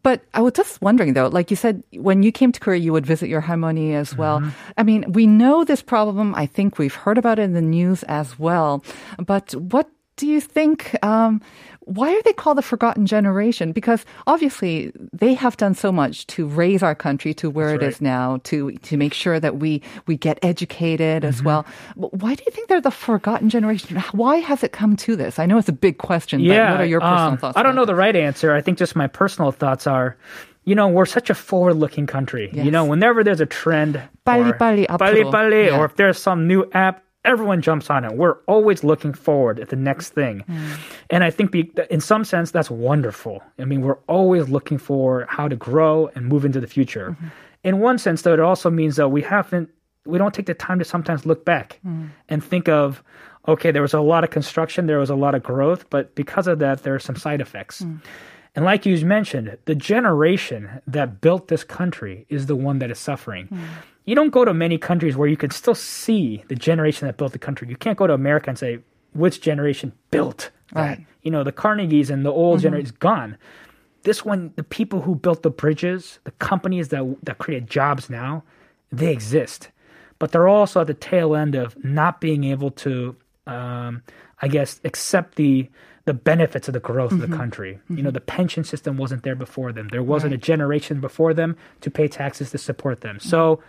but 0.03 0.21
I 0.35 0.41
was 0.41 0.53
just 0.53 0.81
wondering 0.81 1.13
though, 1.13 1.27
like 1.27 1.49
you 1.49 1.57
said, 1.57 1.81
when 1.93 2.21
you 2.21 2.31
came 2.31 2.51
to 2.51 2.59
Korea, 2.59 2.79
you 2.79 2.93
would 2.93 3.05
visit 3.07 3.27
your 3.27 3.41
halmoni 3.41 3.93
as 3.95 4.15
well. 4.15 4.39
I 4.77 4.83
mean, 4.83 5.11
we 5.13 5.25
know 5.25 5.63
this 5.63 5.81
problem. 5.81 6.35
I 6.35 6.45
think 6.45 6.77
we've 6.77 6.93
heard 6.93 7.17
about 7.17 7.39
it 7.39 7.43
in 7.43 7.53
the 7.53 7.61
news 7.61 8.03
as 8.03 8.37
well. 8.37 8.83
But 9.17 9.55
what 9.55 9.89
do 10.18 10.26
you 10.26 10.40
think? 10.40 10.96
Um, 11.02 11.40
why 11.86 12.14
are 12.14 12.22
they 12.22 12.32
called 12.32 12.56
the 12.56 12.62
forgotten 12.62 13.04
generation? 13.04 13.72
Because 13.72 14.06
obviously 14.26 14.92
they 15.12 15.34
have 15.34 15.56
done 15.58 15.74
so 15.74 15.92
much 15.92 16.26
to 16.28 16.46
raise 16.46 16.82
our 16.82 16.94
country 16.94 17.34
to 17.34 17.50
where 17.50 17.74
it 17.74 17.80
That's 17.80 17.96
is 17.96 18.00
now, 18.00 18.40
to 18.44 18.72
to 18.72 18.96
make 18.96 19.12
sure 19.12 19.38
that 19.38 19.56
we 19.58 19.82
we 20.06 20.16
get 20.16 20.38
educated 20.42 21.24
as 21.24 21.42
well. 21.42 21.66
But 21.96 22.14
Why 22.22 22.34
do 22.36 22.42
you 22.46 22.52
think 22.52 22.68
they're 22.68 22.80
the 22.80 22.90
forgotten 22.90 23.50
generation? 23.50 24.00
Why 24.12 24.36
has 24.38 24.62
it 24.64 24.72
come 24.72 24.96
to 25.04 25.16
this? 25.16 25.38
I 25.38 25.46
know 25.46 25.58
it's 25.58 25.68
a 25.68 25.72
big 25.76 25.98
question. 25.98 26.40
but 26.46 26.56
what 26.56 26.80
are 26.80 26.86
your 26.86 27.00
personal 27.00 27.32
um, 27.32 27.38
thoughts? 27.38 27.58
I 27.58 27.62
don't 27.62 27.74
know 27.74 27.82
about 27.82 27.92
the 27.92 27.98
right 28.00 28.16
answer. 28.16 28.54
I 28.54 28.62
think 28.62 28.78
just 28.78 28.96
my 28.96 29.06
personal 29.06 29.50
thoughts 29.52 29.86
are, 29.86 30.16
you 30.64 30.74
know, 30.74 30.88
we're 30.88 31.04
such 31.06 31.28
a 31.28 31.34
forward-looking 31.34 32.06
country. 32.06 32.48
Yes. 32.52 32.64
You 32.64 32.70
know, 32.70 32.84
whenever 32.86 33.22
there's 33.22 33.40
a 33.42 33.46
trend, 33.46 34.00
빨리, 34.24 34.50
or, 34.50 34.56
빨리, 34.56 34.86
빨리, 34.86 35.26
앞으로. 35.26 35.30
빨리, 35.30 35.66
Yeah. 35.66 35.76
or 35.78 35.84
if 35.84 35.96
there's 35.96 36.16
some 36.16 36.46
new 36.48 36.64
app, 36.72 37.02
everyone 37.25 37.61
jumps 37.61 37.89
on 37.89 38.05
it. 38.05 38.13
We're 38.15 38.37
always 38.47 38.83
looking 38.83 39.13
forward 39.13 39.59
at 39.59 39.69
the 39.69 39.75
next 39.75 40.09
thing, 40.09 40.39
Hmm. 40.47 40.71
and 41.09 41.23
I 41.23 41.29
think 41.31 41.51
be, 41.51 41.71
in 41.89 42.01
some 42.01 42.23
sense 42.23 42.51
that's 42.51 42.71
wonderful. 42.71 43.43
I 43.59 43.65
mean, 43.65 43.81
we're 43.81 43.97
always 44.07 44.49
looking 44.49 44.77
for 44.77 45.25
how 45.29 45.47
to 45.47 45.55
grow 45.55 46.09
and 46.15 46.25
move 46.27 46.45
into 46.45 46.59
the 46.59 46.67
future. 46.67 47.11
Mm-hmm. 47.11 47.27
In 47.65 47.79
one 47.79 47.97
sense, 47.97 48.21
though, 48.21 48.33
it 48.33 48.39
also 48.39 48.69
means 48.69 48.95
that 48.95 49.09
we 49.09 49.21
haven't, 49.21 49.69
we 50.05 50.17
don't 50.17 50.33
take 50.33 50.45
the 50.45 50.53
time 50.53 50.79
to 50.79 50.85
sometimes 50.85 51.25
look 51.25 51.43
back 51.45 51.79
Hmm. 51.83 52.05
and 52.29 52.43
think 52.43 52.67
of 52.69 53.03
okay, 53.47 53.71
there 53.71 53.81
was 53.81 53.95
a 53.95 54.01
lot 54.01 54.23
of 54.23 54.29
construction, 54.29 54.85
there 54.85 54.99
was 54.99 55.09
a 55.09 55.15
lot 55.15 55.33
of 55.33 55.41
growth, 55.41 55.89
but 55.89 56.13
because 56.13 56.45
of 56.45 56.59
that, 56.59 56.83
there 56.83 56.93
are 56.93 56.99
some 56.99 57.15
side 57.15 57.41
effects. 57.41 57.83
And 58.55 58.65
like 58.65 58.85
you 58.85 59.05
mentioned, 59.05 59.57
the 59.65 59.75
generation 59.75 60.81
that 60.87 61.21
built 61.21 61.47
this 61.47 61.63
country 61.63 62.25
is 62.29 62.47
the 62.47 62.55
one 62.55 62.79
that 62.79 62.91
is 62.91 62.99
suffering. 62.99 63.47
You 64.05 64.15
don't 64.15 64.31
go 64.31 64.43
to 64.43 64.53
many 64.53 64.77
countries 64.77 65.15
where 65.15 65.27
you 65.27 65.37
can 65.37 65.51
still 65.51 65.75
see 65.75 66.43
the 66.47 66.55
generation 66.55 67.07
that 67.07 67.17
built 67.17 67.31
the 67.31 67.39
country. 67.39 67.69
You 67.69 67.75
can't 67.75 67.97
go 67.97 68.07
to 68.07 68.13
America 68.13 68.49
and 68.49 68.57
say, 68.57 68.79
which 69.13 69.41
generation 69.41 69.93
built 70.11 70.49
that? 70.73 70.81
Right. 70.81 71.05
You 71.23 71.31
know, 71.31 71.43
the 71.43 71.51
Carnegies 71.51 72.09
and 72.09 72.25
the 72.25 72.31
old 72.31 72.61
generation 72.61 72.85
is 72.85 72.91
gone. 72.91 73.37
This 74.03 74.23
one, 74.23 74.53
the 74.55 74.63
people 74.63 75.01
who 75.01 75.15
built 75.15 75.43
the 75.43 75.49
bridges, 75.49 76.19
the 76.23 76.31
companies 76.31 76.89
that, 76.89 77.17
that 77.23 77.37
create 77.37 77.65
jobs 77.65 78.09
now, 78.09 78.43
they 78.91 79.11
exist. 79.11 79.69
But 80.19 80.31
they're 80.31 80.47
also 80.47 80.81
at 80.81 80.87
the 80.87 80.93
tail 80.93 81.35
end 81.35 81.55
of 81.55 81.81
not 81.83 82.21
being 82.21 82.43
able 82.45 82.71
to, 82.71 83.15
um, 83.47 84.03
I 84.41 84.47
guess, 84.47 84.79
accept 84.83 85.35
the 85.35 85.69
the 86.09 86.13
benefits 86.33 86.65
of 86.69 86.73
the 86.73 86.85
growth 86.91 87.13
of 87.17 87.21
the 87.27 87.33
country. 87.41 87.71
You 87.97 88.01
know, 88.03 88.13
the 88.19 88.25
pension 88.37 88.63
system 88.63 88.97
wasn't 88.97 89.21
there 89.21 89.35
before 89.45 89.71
them. 89.77 89.85
There 89.95 90.01
wasn't 90.13 90.33
a 90.33 90.41
generation 90.51 90.95
before 91.07 91.33
them 91.39 91.51
to 91.81 91.91
pay 91.91 92.07
taxes 92.07 92.49
to 92.53 92.57
support 92.57 92.97
them. 93.01 93.19
So 93.19 93.61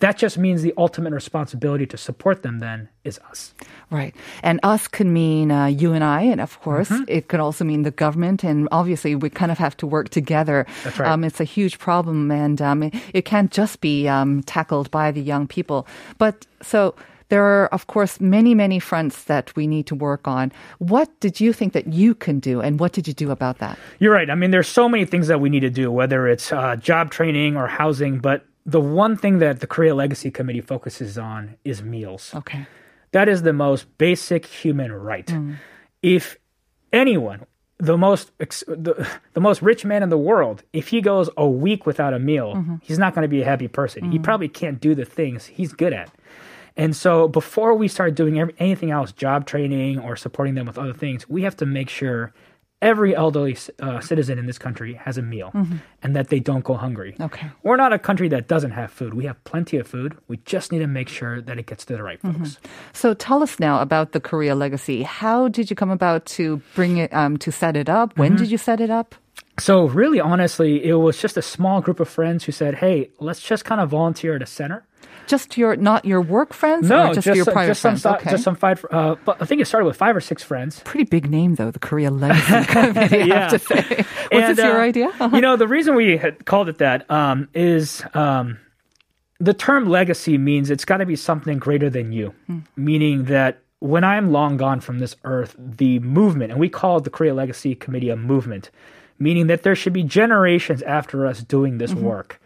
that 0.00 0.18
just 0.18 0.36
means 0.36 0.62
the 0.62 0.74
ultimate 0.76 1.12
responsibility 1.14 1.86
to 1.86 1.96
support 1.96 2.42
them 2.42 2.58
then 2.58 2.88
is 3.04 3.20
us. 3.30 3.54
Right. 3.90 4.12
And 4.42 4.58
us 4.64 4.88
can 4.88 5.12
mean 5.12 5.52
uh, 5.52 5.66
you 5.66 5.92
and 5.94 6.02
I, 6.02 6.22
and 6.32 6.40
of 6.40 6.58
course, 6.66 6.90
Mm-hmm. 6.90 7.16
it 7.16 7.28
could 7.28 7.38
also 7.38 7.64
mean 7.64 7.82
the 7.82 7.92
government. 8.04 8.42
And 8.42 8.66
obviously, 8.72 9.14
we 9.14 9.30
kind 9.30 9.52
of 9.52 9.58
have 9.58 9.76
to 9.76 9.86
work 9.86 10.08
together. 10.08 10.66
That's 10.82 10.98
right. 10.98 11.10
Um, 11.10 11.22
it's 11.22 11.40
a 11.40 11.44
huge 11.56 11.78
problem, 11.78 12.32
and 12.32 12.58
um, 12.60 12.82
it, 12.82 12.94
it 13.12 13.24
can't 13.24 13.52
just 13.60 13.80
be 13.80 14.08
um, 14.08 14.42
tackled 14.42 14.90
by 14.90 15.12
the 15.12 15.22
young 15.22 15.46
people. 15.46 15.86
But 16.18 16.34
so 16.60 16.94
there 17.28 17.44
are, 17.44 17.66
of 17.68 17.86
course, 17.86 18.20
many, 18.20 18.54
many 18.54 18.78
fronts 18.78 19.24
that 19.24 19.54
we 19.56 19.66
need 19.66 19.86
to 19.86 19.94
work 19.94 20.28
on. 20.28 20.52
What 20.78 21.08
did 21.20 21.40
you 21.40 21.52
think 21.52 21.72
that 21.72 21.92
you 21.92 22.14
can 22.14 22.38
do, 22.38 22.60
and 22.60 22.78
what 22.78 22.92
did 22.92 23.08
you 23.08 23.14
do 23.14 23.30
about 23.30 23.58
that? 23.58 23.78
You're 23.98 24.12
right. 24.12 24.30
I 24.30 24.34
mean, 24.34 24.50
there's 24.50 24.68
so 24.68 24.88
many 24.88 25.04
things 25.04 25.28
that 25.28 25.40
we 25.40 25.48
need 25.48 25.60
to 25.60 25.70
do, 25.70 25.90
whether 25.90 26.28
it's 26.28 26.52
uh, 26.52 26.76
job 26.76 27.10
training 27.10 27.56
or 27.56 27.66
housing. 27.66 28.18
But 28.18 28.44
the 28.66 28.80
one 28.80 29.16
thing 29.16 29.38
that 29.38 29.60
the 29.60 29.66
Korea 29.66 29.94
Legacy 29.94 30.30
Committee 30.30 30.60
focuses 30.60 31.18
on 31.18 31.56
is 31.64 31.82
meals. 31.82 32.32
Okay. 32.34 32.66
That 33.12 33.28
is 33.28 33.42
the 33.42 33.52
most 33.52 33.86
basic 33.98 34.46
human 34.46 34.92
right. 34.92 35.26
Mm. 35.26 35.56
If 36.02 36.36
anyone, 36.92 37.46
the 37.78 37.96
most 37.96 38.32
ex- 38.40 38.64
the, 38.66 39.08
the 39.34 39.40
most 39.40 39.62
rich 39.62 39.84
man 39.84 40.02
in 40.02 40.08
the 40.08 40.18
world, 40.18 40.62
if 40.72 40.88
he 40.88 41.00
goes 41.00 41.30
a 41.36 41.46
week 41.46 41.86
without 41.86 42.14
a 42.14 42.18
meal, 42.18 42.54
mm-hmm. 42.54 42.76
he's 42.82 42.98
not 42.98 43.14
going 43.14 43.22
to 43.22 43.28
be 43.28 43.42
a 43.42 43.44
happy 43.44 43.68
person. 43.68 44.10
He 44.10 44.18
mm. 44.18 44.22
probably 44.22 44.48
can't 44.48 44.80
do 44.80 44.94
the 44.94 45.04
things 45.04 45.46
he's 45.46 45.72
good 45.72 45.92
at. 45.92 46.10
And 46.76 46.94
so 46.96 47.28
before 47.28 47.74
we 47.74 47.88
start 47.88 48.14
doing 48.14 48.38
every, 48.40 48.54
anything 48.58 48.90
else, 48.90 49.12
job 49.12 49.46
training 49.46 50.00
or 50.00 50.16
supporting 50.16 50.54
them 50.54 50.66
with 50.66 50.78
other 50.78 50.92
things, 50.92 51.28
we 51.28 51.42
have 51.42 51.56
to 51.58 51.66
make 51.66 51.88
sure 51.88 52.32
every 52.82 53.16
elderly 53.16 53.56
uh, 53.80 53.98
citizen 54.00 54.38
in 54.38 54.44
this 54.44 54.58
country 54.58 54.92
has 54.92 55.16
a 55.16 55.22
meal 55.22 55.50
and 56.02 56.14
that 56.14 56.28
they 56.28 56.38
don't 56.38 56.64
go 56.64 56.74
hungry. 56.74 57.16
Okay. 57.18 57.46
We're 57.62 57.76
not 57.76 57.94
a 57.94 57.98
country 57.98 58.28
that 58.28 58.46
doesn't 58.46 58.72
have 58.72 58.92
food. 58.92 59.14
We 59.14 59.24
have 59.24 59.42
plenty 59.44 59.78
of 59.78 59.86
food. 59.86 60.18
We 60.28 60.36
just 60.38 60.70
need 60.70 60.80
to 60.80 60.86
make 60.86 61.08
sure 61.08 61.40
that 61.40 61.58
it 61.58 61.64
gets 61.64 61.86
to 61.86 61.96
the 61.96 62.02
right 62.02 62.20
folks. 62.20 62.58
So 62.92 63.14
tell 63.14 63.42
us 63.42 63.58
now 63.58 63.80
about 63.80 64.12
the 64.12 64.20
Korea 64.20 64.54
Legacy. 64.54 65.02
How 65.02 65.48
did 65.48 65.70
you 65.70 65.76
come 65.76 65.90
about 65.90 66.26
to 66.26 66.60
bring 66.74 66.98
it, 66.98 67.14
um, 67.14 67.38
to 67.38 67.50
set 67.50 67.74
it 67.74 67.88
up? 67.88 68.18
When 68.18 68.36
did 68.36 68.50
you 68.50 68.58
set 68.58 68.82
it 68.82 68.90
up? 68.90 69.14
So 69.58 69.86
really, 69.86 70.20
honestly, 70.20 70.84
it 70.84 70.94
was 70.94 71.18
just 71.20 71.36
a 71.36 71.42
small 71.42 71.80
group 71.80 72.00
of 72.00 72.08
friends 72.08 72.44
who 72.44 72.52
said, 72.52 72.76
"Hey, 72.76 73.10
let's 73.20 73.40
just 73.40 73.64
kind 73.64 73.80
of 73.80 73.88
volunteer 73.88 74.34
at 74.34 74.42
a 74.42 74.46
center." 74.46 74.84
Just 75.26 75.56
your, 75.56 75.76
not 75.76 76.04
your 76.04 76.20
work 76.20 76.52
friends, 76.52 76.88
No, 76.88 77.12
just, 77.14 77.24
just 77.24 77.36
your 77.36 77.44
private 77.46 77.70
just 77.70 77.82
friends? 77.82 78.04
okay. 78.04 78.30
just 78.30 78.44
some 78.44 78.56
five. 78.56 78.84
Uh, 78.90 79.16
but 79.24 79.40
I 79.40 79.44
think 79.46 79.60
it 79.60 79.66
started 79.66 79.86
with 79.86 79.96
five 79.96 80.14
or 80.16 80.20
six 80.20 80.42
friends. 80.42 80.80
Pretty 80.84 81.04
big 81.04 81.30
name 81.30 81.54
though, 81.54 81.70
the 81.70 81.78
Korea 81.78 82.10
Legacy 82.10 82.64
Committee. 82.72 83.22
I 83.22 83.24
Yeah. 83.26 83.50
have 83.50 83.50
to 83.52 83.58
say. 83.58 83.96
Was 83.98 84.06
And, 84.32 84.56
this 84.58 84.64
your 84.64 84.78
uh, 84.80 84.84
idea? 84.84 85.10
you 85.32 85.40
know, 85.40 85.56
the 85.56 85.68
reason 85.68 85.94
we 85.94 86.16
had 86.16 86.44
called 86.46 86.68
it 86.68 86.78
that 86.78 87.10
um, 87.10 87.48
is 87.54 88.02
um, 88.14 88.58
the 89.40 89.54
term 89.54 89.88
legacy 89.88 90.38
means 90.38 90.70
it's 90.70 90.84
got 90.84 90.98
to 90.98 91.06
be 91.06 91.16
something 91.16 91.58
greater 91.58 91.90
than 91.90 92.12
you, 92.12 92.34
meaning 92.76 93.24
that 93.24 93.60
when 93.80 94.04
I'm 94.04 94.30
long 94.32 94.56
gone 94.56 94.80
from 94.80 94.98
this 95.00 95.16
earth, 95.24 95.54
the 95.58 95.98
movement, 95.98 96.50
and 96.52 96.60
we 96.60 96.68
call 96.68 97.00
the 97.00 97.10
Korea 97.10 97.34
Legacy 97.34 97.74
Committee 97.74 98.08
a 98.08 98.16
movement, 98.16 98.70
meaning 99.18 99.46
that 99.48 99.62
there 99.62 99.74
should 99.76 99.92
be 99.92 100.02
generations 100.02 100.80
after 100.82 101.26
us 101.26 101.42
doing 101.42 101.78
this 101.78 101.92
work. 101.92 102.40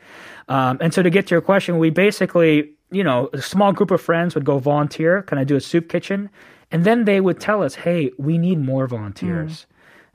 Um, 0.48 0.78
and 0.80 0.94
so 0.94 1.02
to 1.02 1.10
get 1.10 1.26
to 1.28 1.34
your 1.34 1.42
question, 1.42 1.78
we 1.78 1.90
basically, 1.90 2.70
you 2.90 3.04
know, 3.04 3.28
a 3.32 3.42
small 3.42 3.72
group 3.72 3.90
of 3.90 4.00
friends 4.00 4.34
would 4.34 4.44
go 4.44 4.58
volunteer, 4.58 5.22
kind 5.24 5.40
of 5.40 5.46
do 5.46 5.56
a 5.56 5.60
soup 5.60 5.88
kitchen, 5.88 6.30
and 6.70 6.84
then 6.84 7.04
they 7.04 7.20
would 7.20 7.40
tell 7.40 7.62
us, 7.62 7.74
hey, 7.74 8.10
we 8.18 8.38
need 8.38 8.58
more 8.58 8.86
volunteers. 8.86 9.66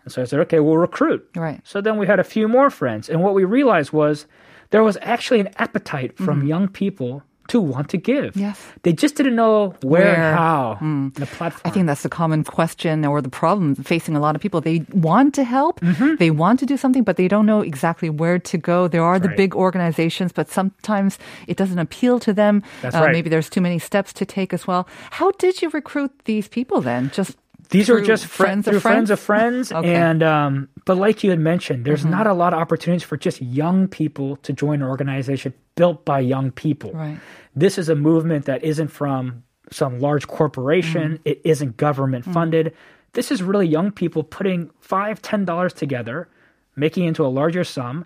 And 0.03 0.11
so 0.11 0.21
I 0.21 0.25
said, 0.25 0.39
okay, 0.41 0.59
we'll 0.59 0.77
recruit. 0.77 1.27
Right. 1.35 1.61
So 1.63 1.81
then 1.81 1.97
we 1.97 2.07
had 2.07 2.19
a 2.19 2.23
few 2.23 2.47
more 2.47 2.69
friends. 2.69 3.09
And 3.09 3.23
what 3.23 3.33
we 3.33 3.45
realized 3.45 3.91
was 3.91 4.25
there 4.71 4.83
was 4.83 4.97
actually 5.01 5.39
an 5.39 5.49
appetite 5.57 6.17
from 6.17 6.45
young 6.45 6.67
people 6.67 7.23
to 7.49 7.59
want 7.59 7.89
to 7.89 7.97
give. 7.97 8.33
Mm-hmm. 8.33 8.39
Yes. 8.39 8.61
They 8.83 8.93
just 8.93 9.15
didn't 9.15 9.35
know 9.35 9.75
where, 9.81 10.03
Where. 10.03 10.15
Mm. 10.15 10.17
and 10.17 10.37
how. 10.37 10.77
The 11.15 11.25
platform. 11.25 11.61
I 11.65 11.69
think 11.69 11.87
that's 11.87 12.03
the 12.03 12.09
common 12.09 12.43
question 12.43 13.05
or 13.05 13.21
the 13.21 13.29
problem 13.29 13.75
facing 13.75 14.15
a 14.15 14.19
lot 14.19 14.35
of 14.35 14.41
people. 14.41 14.61
They 14.61 14.85
want 14.93 15.33
to 15.35 15.43
help, 15.43 15.79
they 16.19 16.31
want 16.31 16.59
to 16.59 16.65
do 16.65 16.77
something, 16.77 17.03
but 17.03 17.17
they 17.17 17.27
don't 17.27 17.45
know 17.45 17.61
exactly 17.61 18.09
where 18.09 18.39
to 18.39 18.57
go. 18.57 18.87
There 18.87 19.03
are 19.03 19.19
the 19.19 19.27
right. 19.29 19.37
big 19.37 19.55
organizations, 19.55 20.31
but 20.31 20.49
sometimes 20.49 21.19
it 21.47 21.57
doesn't 21.57 21.79
appeal 21.79 22.19
to 22.19 22.33
them. 22.33 22.63
That's 22.81 22.95
Uh, 22.95 23.01
right. 23.01 23.11
Maybe 23.11 23.29
there's 23.29 23.49
too 23.49 23.61
many 23.61 23.79
steps 23.79 24.13
to 24.13 24.25
take 24.25 24.53
as 24.53 24.65
well. 24.67 24.87
How 25.11 25.31
did 25.31 25.61
you 25.61 25.69
recruit 25.69 26.11
these 26.25 26.47
people 26.47 26.81
then? 26.81 27.11
Just 27.13 27.37
these 27.69 27.89
are 27.89 28.01
just 28.01 28.25
friends, 28.25 28.65
friends 28.65 28.75
of 28.75 28.81
friends 28.81 29.09
of 29.11 29.19
friends, 29.19 29.71
okay. 29.71 29.95
and 29.95 30.23
um, 30.23 30.69
but 30.85 30.97
like 30.97 31.23
you 31.23 31.29
had 31.29 31.39
mentioned, 31.39 31.85
there's 31.85 32.01
mm-hmm. 32.01 32.11
not 32.11 32.27
a 32.27 32.33
lot 32.33 32.53
of 32.53 32.59
opportunities 32.59 33.03
for 33.03 33.17
just 33.17 33.41
young 33.41 33.87
people 33.87 34.37
to 34.37 34.53
join 34.53 34.81
an 34.81 34.87
organization 34.87 35.53
built 35.75 36.05
by 36.05 36.19
young 36.19 36.51
people. 36.51 36.91
Right. 36.91 37.17
This 37.55 37.77
is 37.77 37.89
a 37.89 37.95
movement 37.95 38.45
that 38.45 38.63
isn't 38.63 38.89
from 38.89 39.43
some 39.71 39.99
large 39.99 40.27
corporation. 40.27 41.13
Mm. 41.13 41.21
It 41.25 41.41
isn't 41.43 41.77
government 41.77 42.25
mm. 42.25 42.33
funded. 42.33 42.73
This 43.13 43.31
is 43.31 43.43
really 43.43 43.67
young 43.67 43.91
people 43.91 44.23
putting 44.23 44.69
five, 44.79 45.21
ten 45.21 45.45
dollars 45.45 45.73
together, 45.73 46.27
making 46.75 47.05
into 47.05 47.25
a 47.25 47.29
larger 47.29 47.63
sum, 47.63 48.05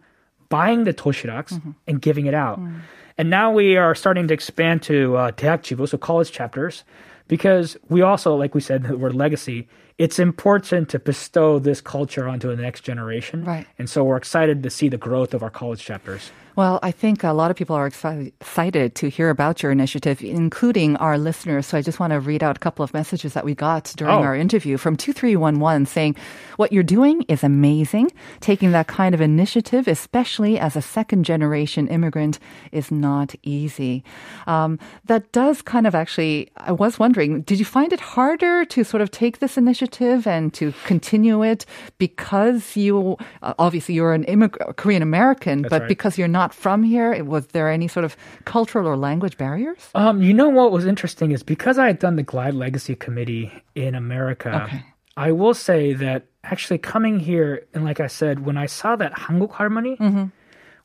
buying 0.50 0.84
the 0.84 0.94
toshiraks 0.94 1.54
mm-hmm. 1.54 1.72
and 1.88 2.02
giving 2.02 2.26
it 2.26 2.34
out. 2.34 2.60
Mm. 2.60 2.82
And 3.18 3.30
now 3.30 3.52
we 3.52 3.78
are 3.78 3.96
starting 3.96 4.28
to 4.28 4.34
expand 4.34 4.84
to 4.84 5.18
uh, 5.18 5.32
so 5.36 5.98
college 5.98 6.32
chapters 6.32 6.84
because 7.28 7.78
we 7.90 8.02
also, 8.02 8.36
like 8.36 8.56
we 8.56 8.62
said, 8.62 8.84
the 8.88 8.98
word 8.98 9.16
legacy. 9.16 9.68
It's 9.98 10.20
important 10.20 10.90
to 10.90 11.00
bestow 11.00 11.58
this 11.58 11.82
culture 11.82 12.28
onto 12.28 12.56
the 12.56 12.62
next 12.62 12.82
generation. 12.82 13.44
Right. 13.44 13.66
And 13.80 13.90
so 13.90 14.04
we're 14.04 14.18
excited 14.18 14.62
to 14.62 14.70
see 14.70 14.90
the 14.90 14.98
growth 14.98 15.34
of 15.34 15.42
our 15.42 15.50
college 15.50 15.84
chapters. 15.84 16.30
Well, 16.58 16.80
I 16.82 16.90
think 16.90 17.24
a 17.24 17.34
lot 17.34 17.52
of 17.52 17.56
people 17.56 17.76
are 17.76 17.86
excited 17.86 18.96
to 18.96 19.10
hear 19.10 19.30
about 19.30 19.62
your 19.62 19.72
initiative, 19.72 20.24
including 20.24 20.96
our 20.98 21.16
listeners. 21.20 21.68
So 21.68 21.78
I 21.78 21.84
just 21.84 22.00
want 22.00 22.14
to 22.14 22.20
read 22.20 22.42
out 22.42 22.58
a 22.58 22.60
couple 22.60 22.84
of 22.84 22.96
messages 22.96 23.34
that 23.34 23.46
we 23.46 23.54
got 23.54 23.94
during 23.96 24.16
Oh. 24.16 24.24
our 24.24 24.36
interview 24.36 24.78
from 24.78 24.96
2311 24.98 25.86
saying, 25.86 26.16
What 26.56 26.74
you're 26.74 26.82
doing 26.82 27.22
is 27.28 27.44
amazing. 27.44 28.10
Taking 28.40 28.72
that 28.72 28.88
kind 28.88 29.14
of 29.14 29.22
initiative, 29.22 29.88
especially 29.88 30.58
as 30.58 30.76
a 30.76 30.82
second 30.82 31.26
generation 31.26 31.88
immigrant, 31.90 32.40
is 32.72 32.90
not 32.90 33.36
easy. 33.44 34.04
Um, 34.48 34.80
that 35.06 35.32
does 35.32 35.62
kind 35.62 35.86
of 35.86 35.94
actually, 35.94 36.50
I 36.58 36.72
was 36.72 36.98
wondering, 36.98 37.42
did 37.44 37.60
you 37.60 37.66
find 37.66 37.94
it 37.94 38.00
harder 38.00 38.66
to 38.66 38.84
sort 38.84 39.02
of 39.02 39.12
take 39.12 39.38
this 39.38 39.58
initiative 39.60 40.26
and 40.26 40.52
to 40.56 40.74
continue 40.86 41.44
it 41.44 41.68
because 42.00 42.76
you, 42.76 43.18
uh, 43.44 43.54
obviously, 43.60 43.94
you're 43.94 44.14
an 44.16 44.26
immig- 44.26 44.76
Korean 44.78 45.04
American, 45.04 45.62
but 45.62 45.82
right. 45.82 45.88
because 45.88 46.18
you're 46.18 46.28
not 46.28 46.47
from 46.54 46.84
here, 46.84 47.24
was 47.24 47.48
there 47.48 47.70
any 47.70 47.88
sort 47.88 48.04
of 48.06 48.16
cultural 48.46 48.88
or 48.88 48.96
language 48.98 49.38
barriers? 49.38 49.90
Um, 49.96 50.22
you 50.22 50.34
know 50.34 50.50
what 50.50 50.72
was 50.72 50.86
interesting 50.86 51.32
is 51.32 51.44
because 51.44 51.78
I 51.78 51.88
had 51.88 52.00
done 52.00 52.16
the 52.16 52.24
Glide 52.24 52.54
Legacy 52.54 52.96
Committee 52.96 53.52
in 53.76 53.96
America, 53.96 54.64
Okay. 54.66 54.84
I 55.16 55.32
will 55.32 55.54
say 55.56 55.94
that 55.94 56.26
actually 56.44 56.78
coming 56.78 57.20
here, 57.20 57.66
and 57.74 57.84
like 57.84 58.00
I 58.00 58.06
said, 58.08 58.46
when 58.46 58.56
I 58.56 58.68
saw 58.68 58.96
that 58.98 59.14
Hanguk 59.14 59.52
halmoni, 59.54 60.32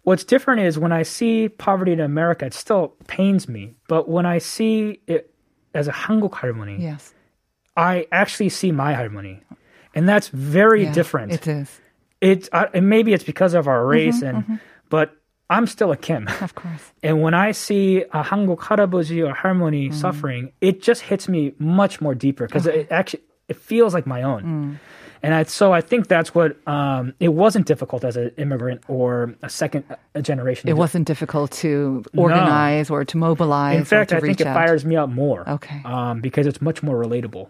what's 0.02 0.24
different 0.24 0.62
is 0.62 0.78
when 0.78 0.90
I 0.92 1.02
see 1.02 1.48
poverty 1.50 1.92
in 1.92 2.00
America, 2.00 2.46
it 2.46 2.54
still 2.54 2.94
pains 3.06 3.46
me. 3.48 3.74
But 3.88 4.08
when 4.08 4.24
I 4.26 4.38
see 4.38 5.00
it 5.06 5.34
as 5.74 5.86
a 5.86 5.92
Hanguk 5.92 6.30
halmoni, 6.32 6.80
Yes. 6.80 7.12
I 7.76 8.06
actually 8.10 8.48
see 8.50 8.72
my 8.72 8.94
halmoni. 8.94 9.40
And 9.94 10.08
that's 10.08 10.28
very 10.28 10.84
Yeah, 10.84 10.92
different. 10.92 11.32
It 11.32 11.46
is, 11.46 11.80
It's 12.22 12.48
uh, 12.52 12.66
and 12.72 12.88
maybe 12.88 13.12
it's 13.12 13.24
because 13.24 13.52
of 13.52 13.68
our 13.68 13.84
race, 13.86 14.22
and 14.22 14.60
but 14.88 15.14
I'm 15.52 15.66
still 15.66 15.92
a 15.92 15.96
Kim. 15.96 16.28
Of 16.40 16.54
course. 16.54 16.92
And 17.02 17.20
when 17.20 17.34
I 17.34 17.50
see 17.52 18.02
a 18.02 18.22
Hanguk 18.22 18.60
harabuji 18.68 19.18
or 19.28 19.34
halmoni 19.34 19.90
mm. 19.90 19.94
suffering, 19.94 20.52
it 20.60 20.82
just 20.82 21.02
hits 21.02 21.28
me 21.28 21.52
much 21.58 22.00
more 22.00 22.14
deeper 22.14 22.46
because 22.46 22.66
okay. 22.68 22.80
it 22.80 22.92
actually 22.92 23.24
it 23.48 23.56
feels 23.56 23.92
like 23.92 24.06
my 24.06 24.22
own. 24.22 24.42
Mm. 24.42 24.78
And 25.22 25.34
I, 25.34 25.44
so 25.44 25.72
I 25.72 25.80
think 25.80 26.08
that's 26.08 26.34
what 26.34 26.56
um, 26.66 27.14
it 27.20 27.28
wasn't 27.28 27.66
difficult 27.66 28.04
as 28.04 28.16
an 28.16 28.32
immigrant 28.36 28.82
or 28.88 29.34
a 29.42 29.48
second 29.48 29.84
generation. 30.20 30.68
It 30.68 30.76
wasn't 30.76 31.06
difficult 31.06 31.52
to 31.52 32.04
organize 32.16 32.90
or 32.90 33.04
to 33.04 33.16
mobilize. 33.16 33.78
In 33.78 33.84
fact, 33.84 34.12
I 34.12 34.20
think 34.20 34.40
it 34.40 34.46
out. 34.46 34.54
fires 34.54 34.84
me 34.84 34.96
up 34.96 35.08
more. 35.08 35.48
Okay. 35.48 35.80
Um, 35.84 36.20
because 36.20 36.46
it's 36.46 36.60
much 36.60 36.82
more 36.82 36.96
relatable. 36.96 37.48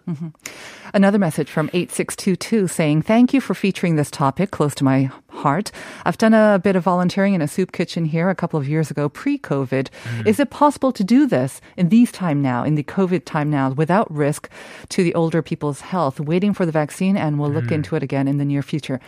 Another 0.93 1.17
message 1.17 1.49
from 1.49 1.69
8622 1.73 2.67
saying, 2.67 3.01
Thank 3.01 3.33
you 3.33 3.41
for 3.41 3.55
featuring 3.55 3.95
this 3.95 4.11
topic 4.11 4.51
close 4.51 4.75
to 4.75 4.83
my 4.83 5.09
heart. 5.29 5.71
I've 6.05 6.17
done 6.17 6.33
a 6.33 6.59
bit 6.63 6.75
of 6.75 6.83
volunteering 6.83 7.33
in 7.33 7.41
a 7.41 7.47
soup 7.47 7.71
kitchen 7.71 8.05
here 8.05 8.29
a 8.29 8.35
couple 8.35 8.59
of 8.59 8.69
years 8.69 8.91
ago, 8.91 9.09
pre 9.09 9.37
COVID. 9.39 9.89
Is 10.25 10.39
it 10.39 10.51
possible 10.51 10.91
to 10.91 11.03
do 11.03 11.25
this 11.25 11.59
in 11.75 11.89
these 11.89 12.11
time 12.11 12.41
now, 12.41 12.63
in 12.63 12.75
the 12.75 12.83
COVID 12.83 13.25
time 13.25 13.49
now, 13.49 13.71
without 13.71 14.11
risk 14.13 14.49
to 14.89 15.03
the 15.03 15.15
older 15.15 15.41
people's 15.41 15.81
health, 15.81 16.19
waiting 16.19 16.53
for 16.53 16.65
the 16.65 16.71
vaccine? 16.71 17.17
And 17.17 17.39
we'll 17.39 17.49
look 17.49 17.62
Hmm. 17.67 17.73
into 17.75 17.95
it 17.95 18.03
again 18.03 18.27
in 18.27 18.37
the 18.37 18.45
near 18.45 18.61
future. 18.63 18.99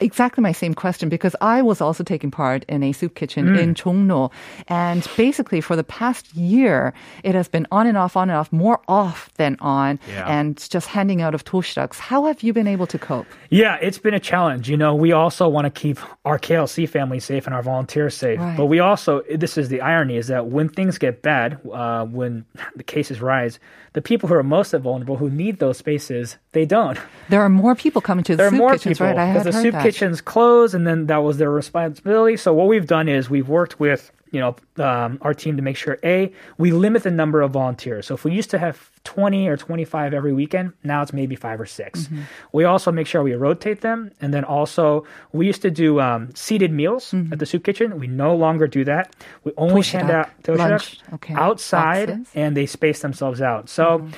Exactly 0.00 0.40
my 0.42 0.52
same 0.52 0.74
question 0.74 1.08
because 1.08 1.36
I 1.40 1.60
was 1.62 1.80
also 1.80 2.02
taking 2.02 2.30
part 2.30 2.64
in 2.68 2.82
a 2.82 2.92
soup 2.92 3.14
kitchen 3.14 3.56
in 3.56 3.74
Chongno. 3.74 4.30
And 4.68 5.06
basically, 5.16 5.60
for 5.60 5.76
the 5.76 5.84
past 5.84 6.34
year, 6.34 6.94
it 7.22 7.34
has 7.34 7.48
been 7.48 7.66
on 7.70 7.86
and 7.86 7.96
off, 7.98 8.16
on 8.16 8.30
and 8.30 8.36
off, 8.38 8.50
more 8.52 8.80
off 8.88 9.30
than 9.34 9.56
on, 9.60 9.98
Yeah. 10.08 10.26
and 10.26 10.56
just 10.70 10.86
handing 10.86 11.20
out 11.20 11.34
of 11.34 11.44
toshraks. 11.44 11.98
How 11.98 12.24
have 12.26 12.42
you 12.42 12.52
been 12.52 12.66
able 12.66 12.86
to 12.86 12.98
cope? 12.98 13.26
Yeah, 13.50 13.76
it's 13.82 13.98
been 13.98 14.14
a 14.14 14.20
challenge. 14.20 14.70
You 14.70 14.76
know, 14.76 14.94
we 14.94 15.12
also 15.12 15.48
want 15.48 15.66
to 15.66 15.70
keep 15.70 15.98
our 16.24 16.38
KLC 16.38 16.88
family 16.88 17.20
safe 17.20 17.46
and 17.46 17.54
our 17.54 17.62
volunteers 17.62 18.16
safe. 18.16 18.38
Right. 18.40 18.56
But 18.56 18.66
we 18.66 18.78
also, 18.80 19.22
this 19.34 19.58
is 19.58 19.68
the 19.68 19.80
irony, 19.82 20.16
is 20.16 20.28
that 20.28 20.46
when 20.46 20.68
things 20.68 20.98
get 20.98 21.22
bad, 21.22 21.58
uh, 21.72 22.06
when 22.06 22.44
the 22.74 22.82
cases 22.84 23.20
rise, 23.20 23.58
the 23.92 24.00
people 24.02 24.28
who 24.28 24.34
are 24.36 24.42
most 24.44 24.72
vulnerable, 24.72 25.16
who 25.16 25.28
need 25.28 25.58
those 25.58 25.76
spaces, 25.76 26.36
they 26.52 26.64
don't. 26.64 26.96
There 27.28 27.42
are 27.42 27.48
more 27.48 27.74
people 27.74 28.00
coming 28.00 28.22
to 28.24 28.32
the 28.32 28.36
There 28.36 28.46
are 28.46 28.50
soup 28.50 28.58
more 28.58 28.72
kitchens, 28.72 28.98
people 28.98 29.06
right? 29.08 29.18
I 29.18 29.24
had 29.26 29.44
the 29.44 29.52
heard 29.52 29.62
soup 29.62 29.72
that. 29.72 29.82
Kitchens 29.90 30.20
closed, 30.20 30.74
and 30.74 30.86
then 30.86 31.06
that 31.06 31.18
was 31.18 31.38
their 31.38 31.50
responsibility. 31.50 32.36
So 32.36 32.52
what 32.54 32.68
we've 32.68 32.86
done 32.86 33.08
is 33.08 33.28
we've 33.28 33.48
worked 33.48 33.80
with 33.80 34.12
you 34.32 34.38
know, 34.38 34.54
um, 34.76 35.18
our 35.22 35.34
team 35.34 35.56
to 35.56 35.62
make 35.62 35.76
sure 35.76 35.98
a 36.04 36.32
we 36.56 36.70
limit 36.70 37.02
the 37.02 37.10
number 37.10 37.42
of 37.42 37.50
volunteers. 37.50 38.06
So 38.06 38.14
if 38.14 38.24
we 38.24 38.32
used 38.32 38.50
to 38.50 38.60
have 38.60 38.88
20 39.02 39.48
or 39.48 39.56
25 39.56 40.14
every 40.14 40.32
weekend, 40.32 40.72
now 40.84 41.02
it's 41.02 41.12
maybe 41.12 41.34
five 41.34 41.60
or 41.60 41.66
6 41.66 42.08
We 42.52 42.62
also 42.62 42.92
make 42.92 43.08
sure 43.08 43.24
we 43.24 43.34
rotate 43.34 43.80
them, 43.80 44.12
and 44.20 44.32
then 44.32 44.44
also 44.44 45.04
we 45.32 45.46
used 45.46 45.62
to 45.62 45.70
do 45.70 46.00
um, 46.00 46.32
seated 46.36 46.70
meals 46.70 47.12
at 47.32 47.40
the 47.40 47.46
soup 47.46 47.64
kitchen. 47.64 47.98
We 47.98 48.06
no 48.06 48.36
longer 48.36 48.68
do 48.68 48.84
that. 48.84 49.16
We 49.42 49.50
only 49.56 49.82
Toshirak, 49.82 49.90
hand 49.90 50.10
out 50.12 50.58
lunch, 50.58 51.00
okay, 51.14 51.34
outside, 51.34 52.06
boxes. 52.06 52.28
and 52.36 52.56
they 52.56 52.66
space 52.66 53.02
themselves 53.02 53.42
out. 53.42 53.68
So, 53.68 54.08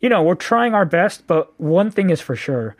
you 0.00 0.10
know, 0.10 0.22
we're 0.22 0.34
trying 0.34 0.74
our 0.74 0.84
best, 0.84 1.26
but 1.26 1.58
one 1.58 1.90
thing 1.90 2.10
is 2.10 2.20
for 2.20 2.36
sure 2.36 2.76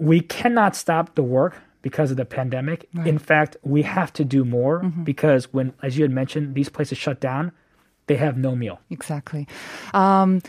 we 0.00 0.20
cannot 0.20 0.74
stop 0.74 1.14
the 1.14 1.22
work 1.22 1.54
because 1.82 2.10
of 2.10 2.16
the 2.16 2.24
pandemic. 2.24 2.88
In 3.06 3.18
fact, 3.18 3.56
we 3.62 3.82
have 3.82 4.12
to 4.14 4.24
do 4.24 4.44
more 4.44 4.80
because 5.04 5.52
when, 5.52 5.72
as 5.82 5.96
you 5.96 6.04
had 6.04 6.10
mentioned, 6.10 6.54
these 6.54 6.68
places 6.68 6.98
shut 6.98 7.20
down, 7.20 7.52
they 8.06 8.16
have 8.16 8.36
no 8.36 8.56
meal. 8.56 8.80
Exactly. 8.90 9.46
Um, 9.94 10.42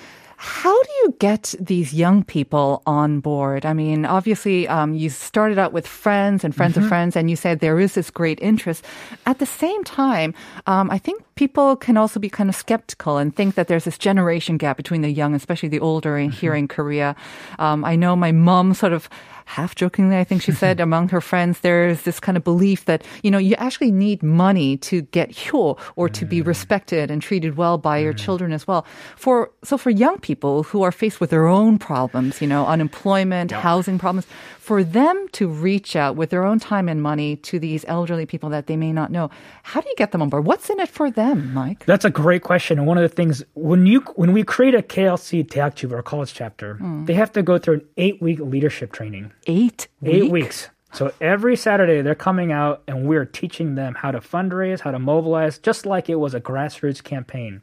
how 0.43 0.73
do 0.81 0.89
you 1.03 1.15
get 1.19 1.53
these 1.59 1.93
young 1.93 2.23
people 2.23 2.81
on 2.87 3.19
board? 3.19 3.63
I 3.63 3.73
mean, 3.73 4.05
obviously, 4.05 4.67
um, 4.67 4.95
you 4.95 5.11
started 5.11 5.59
out 5.59 5.71
with 5.71 5.85
friends 5.85 6.43
and 6.43 6.55
friends 6.55 6.77
of 6.77 6.87
friends, 6.87 7.15
and 7.15 7.29
you 7.29 7.35
said 7.35 7.59
there 7.59 7.79
is 7.79 7.93
this 7.93 8.09
great 8.09 8.39
interest. 8.41 8.83
At 9.27 9.37
the 9.37 9.45
same 9.45 9.83
time, 9.83 10.33
um, 10.65 10.89
I 10.89 10.97
think 10.97 11.23
people 11.35 11.75
can 11.75 11.95
also 11.95 12.19
be 12.19 12.27
kind 12.27 12.49
of 12.49 12.55
skeptical 12.55 13.17
and 13.17 13.35
think 13.35 13.53
that 13.53 13.67
there's 13.67 13.83
this 13.83 13.99
generation 13.99 14.57
gap 14.57 14.77
between 14.77 15.03
the 15.03 15.11
young, 15.11 15.35
especially 15.35 15.69
the 15.69 15.79
older, 15.79 16.17
in 16.17 16.31
here 16.31 16.55
in 16.55 16.67
Korea. 16.67 17.15
Um, 17.59 17.85
I 17.85 17.95
know 17.95 18.15
my 18.15 18.31
mom 18.31 18.73
sort 18.73 18.93
of 18.93 19.09
half 19.45 19.75
jokingly, 19.75 20.17
I 20.17 20.23
think 20.23 20.41
she 20.41 20.51
said 20.51 20.79
among 20.87 21.09
her 21.09 21.21
friends, 21.21 21.59
there's 21.59 22.03
this 22.03 22.19
kind 22.19 22.37
of 22.37 22.43
belief 22.43 22.85
that, 22.85 23.03
you 23.23 23.31
know, 23.31 23.37
you 23.37 23.55
actually 23.55 23.91
need 23.91 24.23
money 24.23 24.77
to 24.77 25.01
get 25.01 25.31
hyo 25.31 25.77
or 25.95 26.09
to 26.09 26.25
be 26.25 26.41
mm. 26.41 26.45
respected 26.47 27.11
and 27.11 27.21
treated 27.21 27.57
well 27.57 27.77
by 27.77 27.97
your 27.97 28.13
mm. 28.13 28.17
children 28.17 28.51
as 28.51 28.67
well. 28.67 28.85
For, 29.15 29.51
so 29.63 29.77
for 29.77 29.89
young 29.89 30.19
people 30.19 30.63
who 30.63 30.83
are 30.83 30.91
faced 30.91 31.19
with 31.19 31.29
their 31.29 31.47
own 31.47 31.77
problems, 31.77 32.41
you 32.41 32.47
know, 32.47 32.65
unemployment, 32.65 33.51
housing 33.51 33.97
problems, 33.97 34.27
for 34.61 34.83
them 34.83 35.27
to 35.33 35.47
reach 35.47 35.95
out 35.95 36.15
with 36.15 36.29
their 36.29 36.45
own 36.45 36.59
time 36.59 36.87
and 36.87 37.01
money 37.01 37.35
to 37.35 37.59
these 37.59 37.83
elderly 37.87 38.27
people 38.27 38.49
that 38.49 38.67
they 38.67 38.77
may 38.77 38.93
not 38.93 39.11
know, 39.11 39.29
how 39.63 39.81
do 39.81 39.89
you 39.89 39.95
get 39.97 40.11
them 40.11 40.21
on 40.21 40.29
board? 40.29 40.45
What's 40.45 40.69
in 40.69 40.79
it 40.79 40.87
for 40.87 41.09
them, 41.09 41.51
Mike? 41.53 41.83
That's 41.85 42.05
a 42.05 42.09
great 42.09 42.43
question. 42.43 42.77
And 42.77 42.87
one 42.87 42.97
of 42.97 43.01
the 43.01 43.09
things 43.09 43.43
when 43.55 43.87
you 43.87 44.01
when 44.15 44.33
we 44.33 44.43
create 44.43 44.75
a 44.75 44.81
KLC 44.81 45.45
Teakjuba 45.45 45.93
or 45.93 46.03
college 46.03 46.33
chapter, 46.33 46.75
mm. 46.75 47.05
they 47.07 47.15
have 47.15 47.31
to 47.33 47.41
go 47.41 47.57
through 47.57 47.73
an 47.75 47.85
eight 47.97 48.21
week 48.21 48.39
leadership 48.39 48.93
training. 48.93 49.31
Eight 49.47 49.87
Eight 50.03 50.23
week? 50.23 50.31
weeks. 50.31 50.69
So 50.93 51.13
every 51.21 51.55
Saturday 51.55 52.01
they're 52.01 52.15
coming 52.15 52.51
out 52.51 52.83
and 52.87 53.07
we're 53.07 53.25
teaching 53.25 53.75
them 53.75 53.95
how 53.95 54.11
to 54.11 54.19
fundraise, 54.19 54.81
how 54.81 54.91
to 54.91 54.99
mobilize, 54.99 55.57
just 55.57 55.85
like 55.85 56.09
it 56.09 56.15
was 56.15 56.33
a 56.33 56.41
grassroots 56.41 57.01
campaign. 57.03 57.61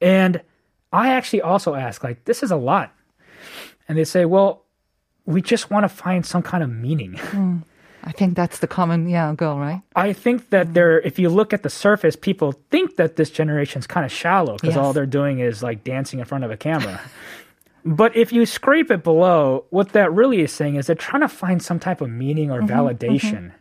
And 0.00 0.40
I 0.92 1.12
actually 1.12 1.42
also 1.42 1.74
ask, 1.74 2.04
like, 2.04 2.24
this 2.24 2.42
is 2.42 2.50
a 2.50 2.56
lot. 2.56 2.94
And 3.88 3.98
they 3.98 4.04
say, 4.04 4.24
well, 4.24 4.62
we 5.24 5.42
just 5.42 5.70
want 5.70 5.84
to 5.84 5.88
find 5.88 6.24
some 6.24 6.42
kind 6.42 6.62
of 6.62 6.70
meaning. 6.70 7.18
Hmm. 7.30 7.58
I 8.08 8.12
think 8.12 8.36
that's 8.36 8.60
the 8.60 8.68
common, 8.68 9.08
yeah, 9.08 9.34
goal, 9.34 9.58
right? 9.58 9.82
I 9.96 10.12
think 10.12 10.50
that 10.50 10.68
hmm. 10.68 10.72
they're, 10.74 11.00
if 11.00 11.18
you 11.18 11.28
look 11.28 11.52
at 11.52 11.64
the 11.64 11.70
surface, 11.70 12.14
people 12.14 12.52
think 12.70 12.94
that 12.96 13.16
this 13.16 13.30
generation's 13.30 13.88
kind 13.88 14.06
of 14.06 14.12
shallow 14.12 14.54
because 14.54 14.76
Yes. 14.76 14.78
all 14.78 14.92
they're 14.92 15.06
doing 15.06 15.40
is 15.40 15.60
like 15.60 15.82
dancing 15.82 16.20
in 16.20 16.24
front 16.24 16.44
of 16.44 16.52
a 16.52 16.56
camera. 16.56 17.00
but 17.86 18.16
if 18.16 18.32
you 18.32 18.44
scrape 18.44 18.90
it 18.90 19.04
below, 19.04 19.64
what 19.70 19.90
that 19.90 20.12
really 20.12 20.40
is 20.40 20.52
saying 20.52 20.74
is 20.74 20.88
they're 20.88 20.96
trying 20.96 21.22
to 21.22 21.28
find 21.28 21.62
some 21.62 21.78
type 21.78 22.00
of 22.00 22.10
meaning 22.10 22.50
or 22.50 22.60
mm-hmm, 22.60 22.68
validation. 22.68 23.32
Mm-hmm. 23.32 23.56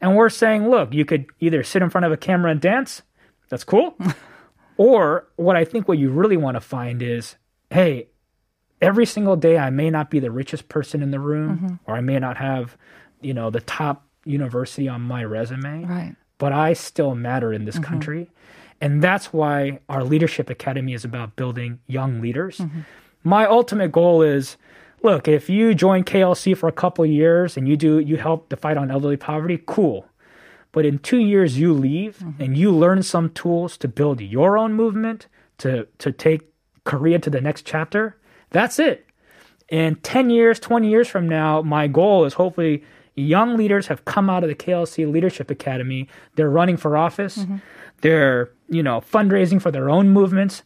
And 0.00 0.16
we're 0.16 0.30
saying, 0.30 0.70
look, 0.70 0.94
you 0.94 1.04
could 1.04 1.26
either 1.38 1.62
sit 1.62 1.82
in 1.82 1.90
front 1.90 2.06
of 2.06 2.12
a 2.12 2.16
camera 2.16 2.50
and 2.50 2.62
dance, 2.62 3.02
that's 3.50 3.64
cool. 3.64 3.94
or 4.78 5.28
what 5.36 5.54
I 5.54 5.66
think 5.66 5.86
what 5.86 5.98
you 5.98 6.08
really 6.08 6.38
want 6.38 6.54
to 6.54 6.62
find 6.62 7.02
is, 7.02 7.36
hey, 7.68 8.08
every 8.80 9.04
single 9.04 9.36
day 9.36 9.58
I 9.58 9.68
may 9.68 9.90
not 9.90 10.10
be 10.10 10.18
the 10.18 10.30
richest 10.30 10.70
person 10.70 11.02
in 11.02 11.10
the 11.10 11.20
room 11.20 11.58
mm-hmm. 11.58 11.74
or 11.84 11.94
I 11.94 12.00
may 12.00 12.18
not 12.18 12.38
have, 12.38 12.74
you 13.20 13.34
know, 13.34 13.50
the 13.50 13.60
top 13.60 14.06
university 14.24 14.88
on 14.88 15.02
my 15.02 15.24
resume, 15.24 15.84
Right. 15.84 16.16
but 16.38 16.52
I 16.52 16.72
still 16.72 17.14
matter 17.14 17.52
in 17.52 17.66
this 17.66 17.78
country. 17.78 18.30
And 18.80 19.02
that's 19.02 19.30
why 19.30 19.80
our 19.90 20.04
leadership 20.04 20.48
academy 20.48 20.94
is 20.94 21.04
about 21.04 21.36
building 21.36 21.80
young 21.86 22.22
leaders. 22.22 22.62
My 23.24 23.46
ultimate 23.46 23.92
goal 23.92 24.22
is 24.22 24.56
look, 25.02 25.28
if 25.28 25.48
you 25.48 25.74
join 25.74 26.04
KLC 26.04 26.56
for 26.56 26.68
a 26.68 26.72
couple 26.72 27.04
of 27.04 27.10
years 27.10 27.56
and 27.56 27.68
you 27.68 27.76
do 27.76 27.98
you 27.98 28.16
help 28.16 28.48
the 28.48 28.56
fight 28.56 28.76
on 28.76 28.90
elderly 28.90 29.16
poverty, 29.16 29.62
cool. 29.66 30.06
But 30.72 30.84
in 30.84 30.98
2 30.98 31.18
years 31.18 31.58
you 31.58 31.72
leave 31.72 32.18
mm-hmm. 32.18 32.42
and 32.42 32.56
you 32.56 32.70
learn 32.70 33.02
some 33.02 33.30
tools 33.30 33.76
to 33.78 33.88
build 33.88 34.20
your 34.20 34.58
own 34.58 34.74
movement, 34.74 35.26
to 35.58 35.86
to 35.98 36.12
take 36.12 36.42
Korea 36.84 37.18
to 37.18 37.30
the 37.30 37.40
next 37.40 37.64
chapter. 37.64 38.16
That's 38.50 38.78
it. 38.78 39.06
And 39.70 40.02
10 40.02 40.30
years, 40.30 40.58
20 40.58 40.88
years 40.88 41.08
from 41.08 41.28
now, 41.28 41.60
my 41.60 41.88
goal 41.88 42.24
is 42.24 42.34
hopefully 42.34 42.82
young 43.14 43.56
leaders 43.56 43.88
have 43.88 44.04
come 44.04 44.30
out 44.30 44.42
of 44.44 44.48
the 44.48 44.54
KLC 44.54 45.10
Leadership 45.10 45.50
Academy. 45.50 46.08
They're 46.36 46.48
running 46.48 46.76
for 46.76 46.96
office. 46.96 47.38
Mm-hmm. 47.38 47.56
They're, 48.00 48.50
you 48.68 48.82
know, 48.82 49.00
fundraising 49.00 49.60
for 49.60 49.70
their 49.70 49.90
own 49.90 50.08
movements. 50.10 50.62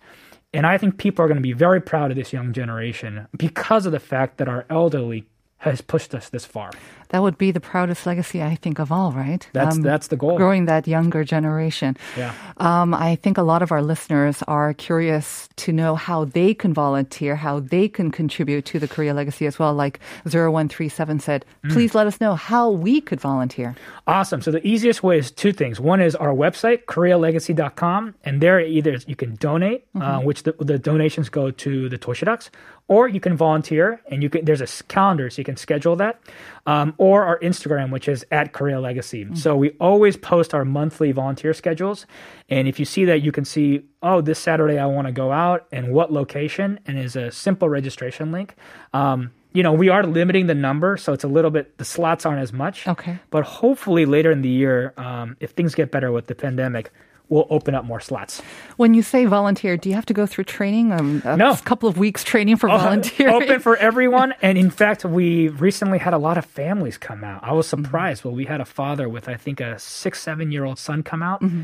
And 0.53 0.67
I 0.67 0.77
think 0.79 0.99
people 0.99 1.25
are 1.25 1.29
going 1.29 1.37
to 1.37 1.43
be 1.43 1.53
very 1.53 1.81
proud 1.81 2.11
of 2.11 2.17
this 2.17 2.33
young 2.33 2.53
generation 2.53 3.27
because 3.37 3.87
of 3.87 3.93
the 3.93 4.01
fact 4.01 4.38
that 4.38 4.49
our 4.49 4.67
elderly 4.69 5.27
has 5.59 5.81
pushed 5.81 6.15
us 6.15 6.29
this 6.29 6.45
far. 6.45 6.71
That 7.12 7.22
would 7.22 7.37
be 7.38 7.53
the 7.53 7.61
proudest 7.61 8.07
legacy, 8.07 8.42
I 8.42 8.57
think, 8.57 8.79
of 8.81 8.90
all, 8.90 9.12
right? 9.12 9.46
That's 9.53 9.79
that's 9.79 10.09
the 10.09 10.16
goal. 10.16 10.37
Growing 10.37 10.64
that 10.66 10.88
younger 10.88 11.25
generation. 11.25 11.96
Yeah. 12.16 12.33
Um, 12.57 12.94
I 12.94 13.16
think 13.16 13.38
a 13.38 13.42
lot 13.42 13.62
of 13.62 13.70
our 13.70 13.83
listeners 13.83 14.42
are 14.48 14.72
curious 14.75 15.48
to 15.57 15.72
know 15.72 15.94
how 15.94 16.25
they 16.25 16.55
can 16.55 16.72
volunteer, 16.75 17.37
how 17.37 17.61
they 17.61 17.87
can 17.88 18.11
contribute 18.11 18.64
to 18.72 18.79
the 18.79 18.88
Korea 18.88 19.14
legacy 19.14 19.46
as 19.46 19.59
well. 19.59 19.75
Like 19.75 20.01
0137 20.25 21.20
said, 21.20 21.44
Mm. 21.64 21.72
please 21.72 21.94
let 21.94 22.07
us 22.07 22.20
know 22.20 22.35
how 22.35 22.70
we 22.70 23.01
could 23.01 23.20
volunteer. 23.20 23.77
Awesome. 24.07 24.40
So 24.42 24.51
the 24.51 24.66
easiest 24.66 25.03
way 25.03 25.18
is 25.18 25.31
two 25.31 25.53
things. 25.53 25.79
One 25.79 26.01
is 26.01 26.16
our 26.16 26.33
website, 26.35 26.85
korealegacy.com, 26.87 28.14
and 28.25 28.40
there 28.40 28.61
either 28.61 28.98
you 29.07 29.16
can 29.16 29.35
donate, 29.37 29.85
uh, 30.01 30.20
which 30.20 30.42
the, 30.44 30.53
the 30.59 30.79
donations 30.79 31.29
go 31.29 31.51
to 31.51 31.88
the 31.88 31.98
Toshiraks, 31.98 32.51
or 32.88 33.09
you 33.09 33.20
can 33.20 33.37
volunteer, 33.37 34.01
and 34.11 34.22
you 34.22 34.29
can. 34.31 34.44
There's 34.44 34.61
a 34.61 34.85
calendar, 34.88 35.31
so 35.31 35.40
you 35.40 35.44
can 35.44 35.57
schedule 35.57 35.96
that, 35.96 36.20
um, 36.66 36.94
or 37.03 37.25
our 37.25 37.37
Instagram, 37.41 37.91
which 37.91 38.07
is 38.07 38.25
at 38.31 38.53
Korea 38.53 38.79
Legacy. 38.79 39.27
So 39.35 39.57
we 39.57 39.71
always 39.81 40.17
post 40.17 40.55
our 40.55 40.65
monthly 40.65 41.11
volunteer 41.11 41.53
schedules, 41.53 42.07
and 42.49 42.69
if 42.69 42.79
you 42.79 42.85
see 42.85 43.05
that, 43.07 43.23
you 43.23 43.33
can 43.33 43.45
see, 43.45 43.83
oh, 44.05 44.21
this 44.21 44.38
Saturday 44.38 44.79
I 44.79 44.87
want 44.87 45.09
to 45.09 45.12
go 45.12 45.33
out, 45.33 45.67
and 45.73 45.93
what 45.93 46.12
location, 46.12 46.79
and 46.87 46.97
is 46.97 47.17
a 47.17 47.33
simple 47.33 47.69
registration 47.69 48.31
link. 48.31 48.55
Um, 48.95 49.33
you 49.53 49.65
know, 49.65 49.73
we 49.73 49.88
are 49.88 50.05
limiting 50.05 50.47
the 50.47 50.55
number, 50.55 50.97
so 50.97 51.12
it's 51.12 51.25
a 51.25 51.29
little 51.29 51.51
bit. 51.51 51.77
The 51.77 51.85
slots 51.85 52.25
aren't 52.25 52.41
as 52.41 52.53
much. 52.53 52.87
Okay. 52.87 53.19
But 53.31 53.43
hopefully 53.43 54.07
later 54.07 54.31
in 54.31 54.43
the 54.43 54.49
year, 54.49 54.95
um, 54.97 55.37
if 55.41 55.51
things 55.51 55.75
get 55.75 55.91
better 55.91 56.12
with 56.12 56.29
the 56.29 56.37
pandemic, 56.37 56.93
we'll 57.33 57.47
open 57.51 57.75
up 57.75 57.85
more 57.85 57.99
slots. 58.01 58.42
When 58.77 58.92
you 58.95 59.03
say 59.03 59.25
volunteer, 59.25 59.77
do 59.77 59.88
you 59.88 59.95
have 59.95 60.07
to 60.07 60.12
go 60.14 60.27
through 60.27 60.45
training? 60.45 60.92
Um, 60.92 61.23
a 61.25 61.37
No. 61.37 61.57
couple 61.57 61.88
of 61.88 61.97
weeks 61.97 62.23
training 62.23 62.57
for 62.57 62.68
volunteering? 62.68 63.35
Open 63.35 63.59
for 63.61 63.77
everyone. 63.88 64.35
And 64.42 64.59
in 64.59 64.71
fact, 64.71 65.05
we 65.05 65.49
recently 65.49 65.99
had 65.99 66.12
a 66.12 66.18
lot 66.18 66.37
of 66.37 66.45
families 66.45 66.99
come 66.99 67.25
out. 67.25 67.42
I 67.42 67.53
was 67.53 67.66
Mm-hmm. 67.66 67.85
surprised. 67.85 68.25
Well, 68.25 68.35
we 68.35 68.45
had 68.45 68.61
a 68.61 68.64
father 68.66 69.09
with, 69.09 69.29
I 69.29 69.37
think, 69.37 69.61
a 69.61 69.79
six, 69.79 70.21
seven 70.23 70.53
year 70.53 70.64
old 70.64 70.79
son 70.79 71.03
come 71.03 71.23
out. 71.23 71.40
Mm-hmm. 71.40 71.62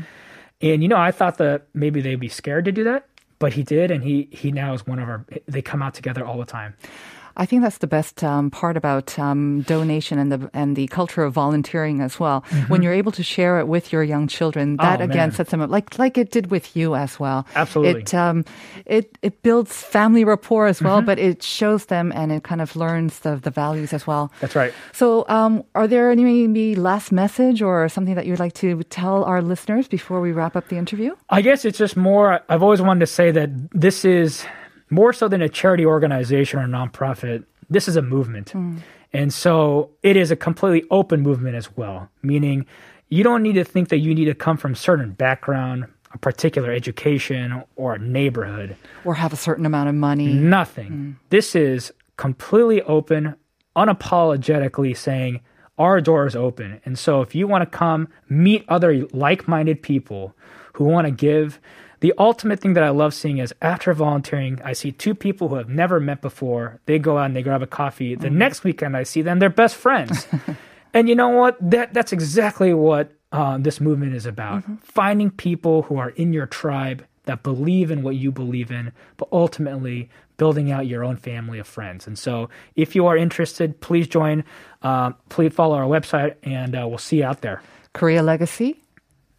And, 0.61 0.81
you 0.83 0.89
know, 0.89 0.97
I 0.97 1.11
thought 1.11 1.37
that 1.37 1.67
maybe 1.73 2.01
they'd 2.01 2.19
be 2.19 2.29
scared 2.29 2.65
to 2.65 2.71
do 2.71 2.83
that. 2.85 3.05
But 3.37 3.53
he 3.53 3.63
did, 3.63 3.89
and 3.89 4.03
he 4.03 4.27
he 4.31 4.51
now 4.51 4.73
is 4.73 4.85
one 4.85 4.99
of 4.99 5.07
our. 5.07 5.25
They 5.47 5.61
come 5.61 5.81
out 5.81 5.93
together 5.93 6.25
all 6.25 6.37
the 6.37 6.45
time. 6.45 6.73
I 7.37 7.45
think 7.45 7.61
that's 7.63 7.77
the 7.79 7.87
best 7.87 8.23
um, 8.23 8.49
part 8.51 8.77
about 8.77 9.17
um, 9.19 9.61
donation 9.61 10.19
and 10.19 10.31
the 10.31 10.49
and 10.53 10.75
the 10.75 10.87
culture 10.87 11.23
of 11.23 11.33
volunteering 11.33 12.01
as 12.01 12.19
well. 12.19 12.41
When 12.67 12.81
you're 12.81 12.93
able 12.93 13.11
to 13.13 13.23
share 13.23 13.59
it 13.59 13.67
with 13.67 13.91
your 13.93 14.03
young 14.03 14.27
children, 14.27 14.77
that 14.77 14.99
Mm-hmm. 14.99 15.01
Oh, 15.01 15.05
again 15.05 15.29
man. 15.29 15.31
sets 15.31 15.51
them 15.51 15.61
up 15.61 15.69
like 15.69 15.97
like 15.99 16.17
it 16.17 16.31
did 16.31 16.51
with 16.51 16.75
you 16.75 16.95
as 16.95 17.19
well. 17.19 17.45
Absolutely. 17.55 18.01
it 18.01 18.13
um, 18.13 18.43
it 18.85 19.17
it 19.21 19.41
builds 19.43 19.71
family 19.71 20.23
rapport 20.23 20.67
as 20.67 20.77
Mm-hmm. 20.77 20.85
well, 20.87 21.01
but 21.01 21.19
it 21.19 21.43
shows 21.43 21.85
them 21.85 22.11
and 22.15 22.31
it 22.31 22.43
kind 22.43 22.61
of 22.61 22.75
learns 22.75 23.19
the 23.19 23.35
the 23.37 23.51
values 23.51 23.93
as 23.93 24.05
well. 24.07 24.31
That's 24.41 24.55
right. 24.55 24.73
So, 24.93 25.25
um, 25.29 25.63
are 25.75 25.87
there 25.87 26.11
any 26.11 26.23
maybe 26.47 26.75
last 26.75 27.11
message 27.11 27.61
or 27.61 27.87
something 27.89 28.15
that 28.15 28.25
you'd 28.25 28.39
like 28.39 28.53
to 28.55 28.83
tell 28.89 29.23
our 29.23 29.41
listeners 29.41 29.87
before 29.87 30.19
we 30.21 30.31
wrap 30.31 30.55
up 30.55 30.67
the 30.69 30.77
interview? 30.77 31.15
I 31.29 31.41
guess 31.41 31.65
it's 31.65 31.77
just 31.77 31.95
more. 31.97 32.39
I've 32.49 32.63
always 32.63 32.81
wanted 32.81 33.01
to 33.01 33.07
say 33.07 33.31
that 33.31 33.49
this 33.71 34.03
is 34.05 34.45
more 34.89 35.13
so 35.13 35.27
than 35.27 35.41
a 35.41 35.49
charity 35.49 35.85
organization 35.85 36.59
or 36.59 36.63
a 36.63 36.67
nonprofit. 36.67 37.45
This 37.69 37.87
is 37.87 37.95
a 37.95 38.01
movement. 38.01 38.51
Mm. 38.53 38.79
And 39.13 39.33
so 39.33 39.91
it 40.03 40.15
is 40.15 40.31
a 40.31 40.35
completely 40.35 40.87
open 40.91 41.21
movement 41.21 41.55
as 41.55 41.75
well, 41.75 42.09
meaning 42.21 42.65
you 43.09 43.23
don't 43.23 43.41
need 43.41 43.53
to 43.53 43.63
think 43.63 43.89
that 43.89 43.99
you 43.99 44.13
need 44.13 44.25
to 44.25 44.35
come 44.35 44.57
from 44.57 44.75
certain 44.75 45.11
background, 45.11 45.85
a 46.13 46.17
particular 46.17 46.71
education, 46.71 47.63
or 47.75 47.95
a 47.95 47.99
neighborhood. 47.99 48.75
Or 49.05 49.15
have 49.15 49.33
a 49.33 49.35
certain 49.35 49.65
amount 49.65 49.89
of 49.89 49.95
money? 49.95 50.27
Nothing. 50.27 50.91
Mm. 50.91 51.15
This 51.29 51.55
is 51.55 51.91
completely 52.17 52.81
open, 52.83 53.35
unapologetically 53.75 54.95
saying 54.95 55.41
our 55.77 56.01
door 56.01 56.27
is 56.27 56.35
open. 56.35 56.81
And 56.85 56.99
so 56.99 57.21
if 57.21 57.33
you 57.33 57.47
want 57.47 57.61
to 57.61 57.77
come 57.77 58.09
meet 58.27 58.65
other 58.67 59.07
like-minded 59.13 59.81
people 59.81 60.35
who 60.73 60.83
want 60.83 61.07
to 61.07 61.11
give 61.11 61.59
the 62.01 62.13
ultimate 62.17 62.59
thing 62.59 62.73
that 62.73 62.83
I 62.83 62.89
love 62.89 63.13
seeing 63.13 63.39
is 63.39 63.53
after 63.61 63.93
volunteering, 63.93 64.59
I 64.63 64.73
see 64.73 64.91
two 64.91 65.13
people 65.13 65.49
who 65.49 65.55
have 65.55 65.69
never 65.69 65.99
met 65.99 66.21
before. 66.21 66.79
They 66.85 66.97
go 66.97 67.17
out 67.17 67.25
and 67.25 67.35
they 67.35 67.43
grab 67.43 67.61
a 67.61 67.67
coffee. 67.67 68.15
The 68.15 68.27
mm-hmm. 68.27 68.37
next 68.37 68.63
weekend, 68.63 68.95
I 68.95 69.03
see 69.03 69.21
them; 69.21 69.39
they're 69.39 69.49
best 69.49 69.75
friends. 69.75 70.27
and 70.93 71.09
you 71.09 71.15
know 71.15 71.29
what? 71.29 71.57
That 71.59 71.93
that's 71.93 72.13
exactly 72.13 72.73
what 72.73 73.11
uh, 73.31 73.57
this 73.57 73.81
movement 73.81 74.15
is 74.15 74.25
about: 74.25 74.61
mm-hmm. 74.63 74.75
finding 74.75 75.29
people 75.29 75.83
who 75.83 75.97
are 75.97 76.09
in 76.11 76.31
your 76.31 76.45
tribe 76.45 77.05
that 77.25 77.43
believe 77.43 77.91
in 77.91 78.01
what 78.01 78.15
you 78.15 78.31
believe 78.31 78.71
in, 78.71 78.91
but 79.17 79.27
ultimately 79.31 80.09
building 80.37 80.71
out 80.71 80.87
your 80.87 81.03
own 81.03 81.17
family 81.17 81.59
of 81.59 81.67
friends. 81.67 82.07
And 82.07 82.17
so, 82.17 82.49
if 82.75 82.95
you 82.95 83.07
are 83.07 83.17
interested, 83.17 83.81
please 83.81 84.07
join. 84.07 84.45
Uh, 84.81 85.11
please 85.27 85.53
follow 85.53 85.75
our 85.75 85.83
website, 85.83 86.35
and 86.43 86.75
uh, 86.75 86.87
we'll 86.87 86.97
see 86.97 87.17
you 87.17 87.25
out 87.25 87.41
there. 87.41 87.61
Korea 87.93 88.23
Legacy 88.23 88.78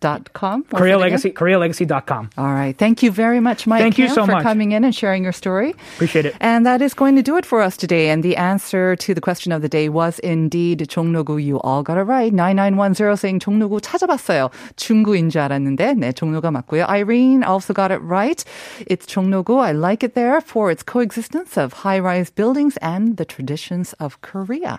Dot 0.01 0.33
com. 0.33 0.63
Korea 0.65 0.99
Legacy, 0.99 1.31
KoreaLegacy.com. 1.31 2.29
All 2.37 2.53
right. 2.53 2.77
Thank 2.77 3.01
you 3.01 3.09
very 3.09 3.39
much, 3.39 3.65
Mike. 3.65 3.81
Thank 3.81 3.95
Kim, 3.95 4.05
you 4.05 4.13
so 4.13 4.25
for 4.25 4.33
much. 4.33 4.43
coming 4.43 4.73
in 4.73 4.83
and 4.83 4.93
sharing 4.93 5.23
your 5.23 5.31
story. 5.31 5.73
Appreciate 5.95 6.25
it. 6.27 6.35
And 6.41 6.63
that 6.65 6.81
is 6.83 6.93
going 6.93 7.15
to 7.15 7.23
do 7.23 7.37
it 7.37 7.45
for 7.45 7.61
us 7.61 7.75
today. 7.75 8.09
And 8.09 8.21
the 8.21 8.35
answer 8.35 8.95
to 8.97 9.13
the 9.15 9.21
question 9.21 9.51
of 9.51 9.63
the 9.63 9.69
day 9.69 9.89
was 9.89 10.19
indeed 10.19 10.79
종로구. 10.89 11.41
You 11.41 11.59
all 11.61 11.81
got 11.81 11.97
it 11.97 12.03
right. 12.03 12.31
9910 12.31 13.15
saying 13.17 13.39
종로구 13.39 13.79
찾아봤어요. 13.81 14.51
중구인 14.75 15.31
줄 15.31 15.41
알았는데, 15.41 15.95
네, 15.95 16.13
종로가 16.13 16.51
맞고요. 16.51 16.85
Irene 16.87 17.43
also 17.43 17.73
got 17.73 17.89
it 17.89 18.01
right. 18.03 18.43
It's 18.85 19.07
종로구. 19.07 19.63
I 19.63 19.71
like 19.71 20.03
it 20.03 20.13
there 20.13 20.39
for 20.41 20.69
its 20.69 20.83
coexistence 20.83 21.57
of 21.57 21.81
high-rise 21.81 22.29
buildings 22.29 22.77
and 22.77 23.17
the 23.17 23.25
traditions 23.25 23.93
of 23.93 24.21
Korea 24.21 24.77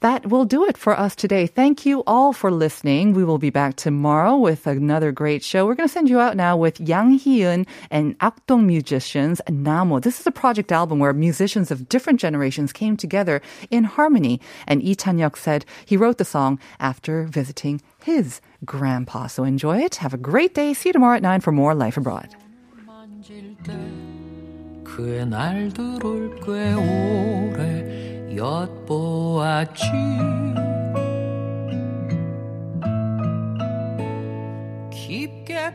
that 0.00 0.26
will 0.26 0.44
do 0.44 0.64
it 0.64 0.76
for 0.76 0.98
us 0.98 1.16
today. 1.16 1.46
Thank 1.46 1.86
you 1.86 2.02
all 2.06 2.32
for 2.32 2.50
listening. 2.50 3.12
We 3.12 3.24
will 3.24 3.38
be 3.38 3.50
back 3.50 3.76
tomorrow 3.76 4.36
with 4.36 4.66
another 4.66 5.12
great 5.12 5.42
show. 5.42 5.66
We're 5.66 5.74
going 5.74 5.88
to 5.88 5.92
send 5.92 6.08
you 6.08 6.20
out 6.20 6.36
now 6.36 6.56
with 6.56 6.80
Yang 6.80 7.18
Hee-eun 7.18 7.66
and 7.90 8.18
Akdong 8.18 8.64
musicians 8.64 9.40
Namo. 9.48 10.02
This 10.02 10.20
is 10.20 10.26
a 10.26 10.32
project 10.32 10.70
album 10.72 10.98
where 10.98 11.12
musicians 11.12 11.70
of 11.70 11.88
different 11.88 12.20
generations 12.20 12.72
came 12.72 12.96
together 12.96 13.40
in 13.70 13.84
harmony. 13.84 14.40
And 14.66 14.82
Lee 14.82 14.94
Chan-hyuk 14.94 15.36
said 15.36 15.64
he 15.84 15.96
wrote 15.96 16.18
the 16.18 16.24
song 16.24 16.58
after 16.78 17.24
visiting 17.24 17.80
his 18.04 18.40
grandpa. 18.64 19.26
So 19.28 19.44
enjoy 19.44 19.78
it. 19.78 19.96
Have 19.96 20.14
a 20.14 20.18
great 20.18 20.54
day. 20.54 20.74
See 20.74 20.90
you 20.90 20.92
tomorrow 20.92 21.16
at 21.16 21.22
9 21.22 21.40
for 21.40 21.52
more 21.52 21.74
Life 21.74 21.96
Abroad 21.96 22.34
그의 28.35 28.35
날들을 28.35 28.35
꽤 28.35 28.35
오래 28.35 28.35
엿보았지 28.35 29.85
깊게 34.91 35.71